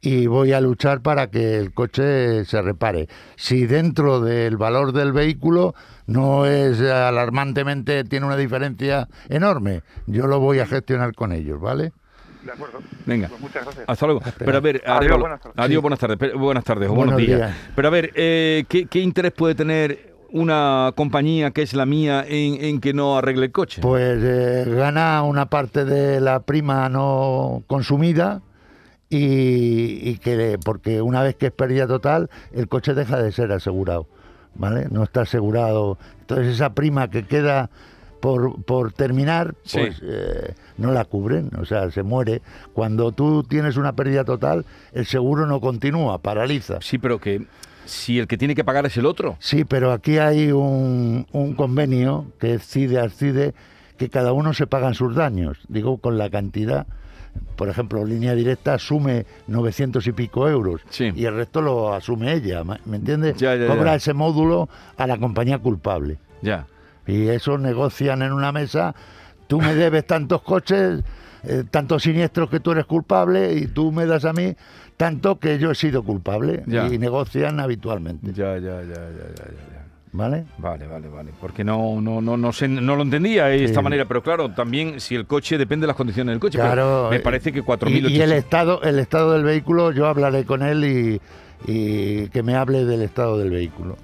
y 0.00 0.26
voy 0.26 0.52
a 0.52 0.60
luchar 0.60 1.00
para 1.02 1.30
que 1.30 1.56
el 1.58 1.72
coche 1.72 2.44
se 2.46 2.60
repare. 2.62 3.08
Si 3.36 3.66
dentro 3.66 4.20
del 4.20 4.56
valor 4.56 4.92
del 4.92 5.12
vehículo 5.12 5.74
no 6.06 6.44
es 6.46 6.80
alarmantemente, 6.80 8.04
tiene 8.04 8.26
una 8.26 8.36
diferencia 8.36 9.08
enorme, 9.28 9.82
yo 10.06 10.26
lo 10.26 10.40
voy 10.40 10.58
a 10.58 10.66
gestionar 10.66 11.14
con 11.14 11.32
ellos, 11.32 11.60
¿vale? 11.60 11.92
De 12.44 12.52
acuerdo. 12.52 12.78
Venga. 13.06 13.28
Pues 13.28 13.40
muchas 13.40 13.64
gracias. 13.64 13.84
Hasta 13.88 14.06
luego. 14.06 14.20
Pero 14.38 14.56
a 14.56 14.60
ver, 14.60 14.82
Adiós, 14.86 15.00
Arevalo- 15.00 15.20
buenas 15.20 15.40
tardes. 15.40 15.58
adiós, 15.64 15.80
buenas 15.82 15.98
tardes. 15.98 16.16
Pero- 16.18 16.38
buenas 16.38 16.64
tardes 16.64 16.88
o 16.90 16.94
Buenos 16.94 17.14
buenos 17.14 17.26
días. 17.26 17.40
días. 17.50 17.72
Pero 17.74 17.88
a 17.88 17.90
ver, 17.90 18.10
eh, 18.14 18.64
¿qué, 18.68 18.84
qué 18.86 18.98
interés 19.00 19.32
puede 19.32 19.54
tener 19.54 20.13
una 20.34 20.92
compañía 20.96 21.52
que 21.52 21.62
es 21.62 21.74
la 21.74 21.86
mía 21.86 22.24
en, 22.26 22.62
en 22.62 22.80
que 22.80 22.92
no 22.92 23.16
arregle 23.16 23.46
el 23.46 23.52
coche? 23.52 23.80
Pues 23.80 24.18
eh, 24.20 24.64
gana 24.66 25.22
una 25.22 25.46
parte 25.46 25.84
de 25.84 26.20
la 26.20 26.40
prima 26.40 26.88
no 26.88 27.62
consumida 27.68 28.42
y, 29.08 30.08
y 30.10 30.18
que 30.18 30.58
porque 30.64 31.00
una 31.02 31.22
vez 31.22 31.36
que 31.36 31.46
es 31.46 31.52
pérdida 31.52 31.86
total 31.86 32.30
el 32.52 32.68
coche 32.68 32.94
deja 32.94 33.22
de 33.22 33.30
ser 33.32 33.52
asegurado, 33.52 34.08
¿vale? 34.56 34.86
No 34.90 35.04
está 35.04 35.20
asegurado. 35.22 35.98
Entonces 36.22 36.48
esa 36.54 36.74
prima 36.74 37.08
que 37.10 37.24
queda 37.26 37.70
por, 38.20 38.60
por 38.64 38.92
terminar, 38.92 39.54
Sí. 39.64 39.78
pues 39.80 40.00
eh, 40.02 40.54
no 40.78 40.90
la 40.92 41.04
cubren, 41.04 41.50
o 41.60 41.64
sea, 41.64 41.90
se 41.90 42.02
muere. 42.02 42.42
Cuando 42.72 43.12
tú 43.12 43.44
tienes 43.44 43.76
una 43.76 43.92
pérdida 43.92 44.24
total, 44.24 44.64
el 44.92 45.06
seguro 45.06 45.46
no 45.46 45.60
continúa, 45.60 46.18
paraliza. 46.18 46.78
Sí, 46.80 46.98
pero 46.98 47.20
que 47.20 47.46
si 47.84 48.18
el 48.18 48.26
que 48.26 48.36
tiene 48.38 48.54
que 48.54 48.64
pagar 48.64 48.86
es 48.86 48.96
el 48.96 49.06
otro. 49.06 49.36
Sí, 49.40 49.64
pero 49.64 49.92
aquí 49.92 50.18
hay 50.18 50.50
un, 50.52 51.26
un 51.32 51.54
convenio 51.54 52.26
que 52.38 52.54
es 52.54 52.66
CIDE 52.66 52.98
al 52.98 53.10
CIDE 53.12 53.54
que 53.96 54.08
cada 54.10 54.32
uno 54.32 54.52
se 54.54 54.66
pagan 54.66 54.94
sus 54.94 55.14
daños, 55.14 55.58
digo 55.68 55.98
con 55.98 56.18
la 56.18 56.28
cantidad 56.30 56.86
por 57.56 57.68
ejemplo, 57.68 58.04
línea 58.04 58.32
directa 58.36 58.74
asume 58.74 59.26
900 59.48 60.06
y 60.06 60.12
pico 60.12 60.48
euros 60.48 60.82
Sí. 60.90 61.10
y 61.16 61.24
el 61.24 61.34
resto 61.34 61.60
lo 61.62 61.92
asume 61.92 62.32
ella, 62.32 62.62
¿me 62.62 62.78
me 62.84 62.96
entiendes? 62.98 63.36
Ya, 63.38 63.56
ya, 63.56 63.66
Cobra 63.66 63.86
ya. 63.90 63.94
ese 63.96 64.14
módulo 64.14 64.68
a 64.96 65.04
la 65.08 65.18
compañía 65.18 65.58
culpable. 65.58 66.18
Ya. 66.42 66.66
Y 67.08 67.26
eso 67.26 67.58
negocian 67.58 68.22
en 68.22 68.32
una 68.32 68.52
mesa, 68.52 68.94
tú 69.48 69.60
me 69.60 69.74
debes 69.74 70.06
tantos 70.06 70.42
coches, 70.42 71.02
eh, 71.46 71.64
tantos 71.70 72.02
siniestros 72.02 72.48
que 72.50 72.60
tú 72.60 72.72
eres 72.72 72.84
culpable 72.86 73.54
y 73.54 73.66
tú 73.66 73.92
me 73.92 74.06
das 74.06 74.24
a 74.24 74.32
mí 74.32 74.54
tanto 74.96 75.38
que 75.38 75.58
yo 75.58 75.70
he 75.70 75.74
sido 75.74 76.02
culpable. 76.02 76.62
Ya. 76.66 76.86
Y 76.88 76.98
negocian 76.98 77.58
habitualmente. 77.60 78.32
Ya, 78.32 78.54
ya, 78.58 78.80
ya, 78.82 78.82
ya, 78.82 78.94
ya, 78.94 79.44
ya. 79.44 79.84
¿Vale? 80.12 80.44
Vale, 80.58 80.86
vale, 80.86 81.08
vale. 81.08 81.30
Porque 81.40 81.64
no, 81.64 82.00
no, 82.00 82.20
no, 82.20 82.36
no, 82.36 82.52
sé, 82.52 82.68
no 82.68 82.94
lo 82.94 83.02
entendía 83.02 83.46
de 83.46 83.64
esta 83.64 83.82
manera, 83.82 84.04
pero 84.04 84.22
claro, 84.22 84.50
también 84.52 85.00
si 85.00 85.16
el 85.16 85.26
coche 85.26 85.58
depende 85.58 85.84
de 85.84 85.88
las 85.88 85.96
condiciones 85.96 86.32
del 86.32 86.38
coche. 86.40 86.56
pero 86.58 86.72
Claro. 86.72 87.08
me 87.10 87.18
parece 87.18 87.50
que 87.52 87.58
y, 87.58 87.62
4.800. 87.62 88.10
y 88.10 88.20
el 88.20 88.32
estado, 88.32 88.80
el 88.82 89.00
estado 89.00 89.32
del 89.32 89.42
vehículo, 89.42 89.90
yo 89.90 90.06
hablaré 90.06 90.44
con 90.44 90.62
él 90.62 90.84
y, 90.84 91.20
y 91.66 92.28
que 92.28 92.44
me 92.44 92.54
hable 92.54 92.84
del 92.84 93.02
estado 93.02 93.38
del 93.38 93.50
vehículo. 93.50 93.96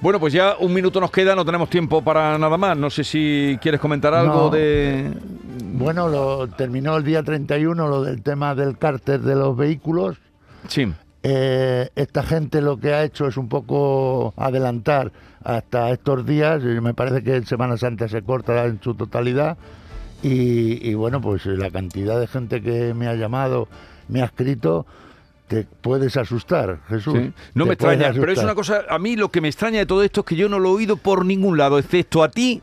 Bueno, 0.00 0.20
pues 0.20 0.32
ya 0.32 0.54
un 0.60 0.72
minuto 0.72 1.00
nos 1.00 1.10
queda, 1.10 1.34
no 1.34 1.44
tenemos 1.44 1.68
tiempo 1.68 2.00
para 2.00 2.38
nada 2.38 2.56
más. 2.56 2.76
No 2.76 2.88
sé 2.88 3.02
si 3.04 3.58
quieres 3.60 3.80
comentar 3.80 4.14
algo 4.14 4.44
No. 4.44 4.50
de. 4.50 5.10
Bueno, 5.80 6.08
lo 6.08 6.46
terminó 6.46 6.98
el 6.98 7.04
día 7.04 7.22
31 7.22 7.88
lo 7.88 8.02
del 8.02 8.22
tema 8.22 8.54
del 8.54 8.76
cárter 8.76 9.20
de 9.20 9.34
los 9.34 9.56
vehículos. 9.56 10.18
Sí. 10.68 10.92
Eh, 11.22 11.88
esta 11.96 12.22
gente 12.22 12.60
lo 12.60 12.78
que 12.78 12.92
ha 12.92 13.02
hecho 13.02 13.26
es 13.26 13.38
un 13.38 13.48
poco 13.48 14.34
adelantar 14.36 15.10
hasta 15.42 15.90
estos 15.90 16.26
días. 16.26 16.62
y 16.62 16.66
Me 16.80 16.92
parece 16.92 17.22
que 17.22 17.42
Semana 17.46 17.78
Santa 17.78 18.08
se 18.08 18.20
corta 18.22 18.66
en 18.66 18.78
su 18.82 18.94
totalidad. 18.94 19.56
Y, 20.22 20.86
y 20.86 20.92
bueno, 20.92 21.22
pues 21.22 21.46
la 21.46 21.70
cantidad 21.70 22.20
de 22.20 22.26
gente 22.26 22.60
que 22.60 22.92
me 22.92 23.06
ha 23.08 23.14
llamado, 23.14 23.66
me 24.08 24.20
ha 24.20 24.26
escrito, 24.26 24.84
te 25.48 25.66
puedes 25.80 26.14
asustar, 26.18 26.80
Jesús. 26.88 27.14
Sí. 27.18 27.32
No 27.54 27.64
me 27.64 27.72
extraña, 27.72 28.12
pero 28.12 28.30
es 28.30 28.38
una 28.38 28.54
cosa, 28.54 28.84
a 28.88 28.98
mí 28.98 29.16
lo 29.16 29.30
que 29.30 29.40
me 29.40 29.48
extraña 29.48 29.78
de 29.78 29.86
todo 29.86 30.02
esto 30.02 30.20
es 30.20 30.26
que 30.26 30.36
yo 30.36 30.50
no 30.50 30.58
lo 30.58 30.68
he 30.68 30.72
oído 30.72 30.98
por 30.98 31.24
ningún 31.24 31.56
lado, 31.56 31.78
excepto 31.78 32.22
a 32.22 32.28
ti. 32.28 32.60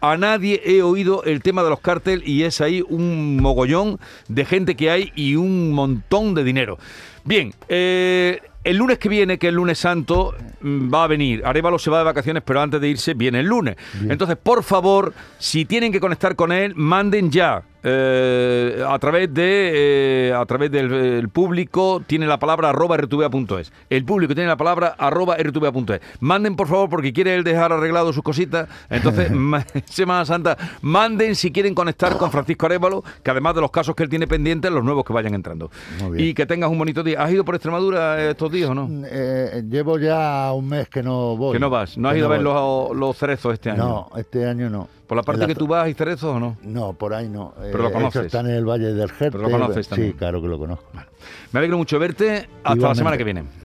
A 0.00 0.16
nadie 0.16 0.62
he 0.64 0.82
oído 0.82 1.24
el 1.24 1.42
tema 1.42 1.62
de 1.62 1.70
los 1.70 1.80
cárteles 1.80 2.26
y 2.26 2.44
es 2.44 2.60
ahí 2.60 2.82
un 2.88 3.36
mogollón 3.40 3.98
de 4.28 4.44
gente 4.44 4.74
que 4.74 4.90
hay 4.90 5.12
y 5.14 5.36
un 5.36 5.72
montón 5.72 6.34
de 6.34 6.44
dinero. 6.44 6.78
Bien, 7.24 7.52
eh, 7.68 8.40
el 8.64 8.76
lunes 8.76 8.98
que 8.98 9.08
viene, 9.08 9.38
que 9.38 9.46
es 9.46 9.50
el 9.50 9.56
lunes 9.56 9.78
santo, 9.78 10.34
mm, 10.60 10.92
va 10.92 11.04
a 11.04 11.06
venir. 11.06 11.42
Arevalo 11.44 11.78
se 11.78 11.90
va 11.90 11.98
de 11.98 12.04
vacaciones, 12.04 12.42
pero 12.44 12.60
antes 12.60 12.80
de 12.80 12.88
irse 12.88 13.14
viene 13.14 13.40
el 13.40 13.46
lunes. 13.46 13.76
Entonces, 14.08 14.36
por 14.36 14.62
favor, 14.62 15.14
si 15.38 15.64
tienen 15.64 15.92
que 15.92 16.00
conectar 16.00 16.36
con 16.36 16.52
él, 16.52 16.74
manden 16.76 17.30
ya. 17.30 17.62
Eh, 17.82 18.84
a 18.86 18.98
través 18.98 19.32
de 19.32 20.28
eh, 20.28 20.32
a 20.34 20.44
través 20.46 20.70
del 20.70 20.92
el 20.92 21.28
público 21.28 22.02
tiene 22.06 22.26
la 22.26 22.38
palabra 22.38 22.70
arroba 22.70 22.96
rtva.es 22.96 23.72
el 23.88 24.04
público 24.04 24.34
tiene 24.34 24.48
la 24.48 24.56
palabra 24.56 24.94
arroba 24.98 25.36
rtva.es 25.36 26.00
manden 26.20 26.56
por 26.56 26.68
favor 26.68 26.88
porque 26.90 27.12
quiere 27.12 27.34
él 27.34 27.44
dejar 27.44 27.72
arreglado 27.72 28.12
sus 28.12 28.22
cositas 28.22 28.68
entonces 28.88 29.30
ma- 29.32 29.64
Semana 29.86 30.24
Santa 30.24 30.56
manden 30.82 31.34
si 31.34 31.50
quieren 31.52 31.74
conectar 31.74 32.16
con 32.16 32.30
Francisco 32.30 32.66
Arevalo 32.66 33.02
que 33.22 33.30
además 33.30 33.54
de 33.54 33.60
los 33.62 33.70
casos 33.70 33.94
que 33.94 34.02
él 34.02 34.08
tiene 34.08 34.26
pendientes 34.26 34.70
los 34.70 34.84
nuevos 34.84 35.04
que 35.04 35.12
vayan 35.12 35.34
entrando 35.34 35.70
y 36.16 36.34
que 36.34 36.46
tengas 36.46 36.70
un 36.70 36.78
bonito 36.78 37.02
día 37.02 37.22
¿has 37.22 37.30
ido 37.32 37.44
por 37.44 37.54
Extremadura 37.54 38.30
estos 38.30 38.50
días 38.52 38.70
o 38.70 38.74
no? 38.74 38.88
Eh, 39.06 39.62
llevo 39.68 39.98
ya 39.98 40.52
un 40.52 40.68
mes 40.68 40.88
que 40.88 41.02
no 41.02 41.36
voy. 41.36 41.52
que 41.54 41.58
no 41.60 41.70
vas 41.70 41.96
¿no 41.96 42.08
has 42.08 42.16
ido 42.16 42.26
a 42.26 42.30
ver 42.30 42.42
los, 42.42 42.96
los 42.96 43.16
cerezos 43.16 43.54
este 43.54 43.70
año? 43.70 43.78
No, 44.10 44.10
este 44.18 44.46
año 44.46 44.68
no. 44.70 44.88
Por 45.10 45.16
la 45.16 45.24
parte 45.24 45.40
la 45.40 45.48
que 45.48 45.56
tú 45.56 45.66
vas 45.66 45.86
hay 45.86 45.94
cerezos 45.94 46.36
o 46.36 46.38
no? 46.38 46.56
No, 46.62 46.92
por 46.92 47.12
ahí 47.14 47.28
no. 47.28 47.52
Pero 47.60 47.82
lo 47.82 47.88
Eh, 47.88 47.92
conoces. 47.92 48.14
eso 48.20 48.26
está 48.26 48.40
en 48.40 48.46
el 48.54 48.64
Valle 48.64 48.94
del 48.94 49.10
Jerte. 49.10 49.36
Pero 49.38 49.42
lo 49.42 49.50
conoces 49.50 49.86
Sí, 49.86 49.90
también. 49.90 50.12
claro 50.12 50.40
que 50.40 50.46
lo 50.46 50.56
conozco. 50.56 50.84
me 51.50 51.58
alegro 51.58 51.78
mucho 51.78 51.98
verte 51.98 52.28
hasta 52.36 52.46
la 52.70 52.74
Igualmente. 52.76 52.98
semana 52.98 53.16
que 53.18 53.24
viene 53.24 53.44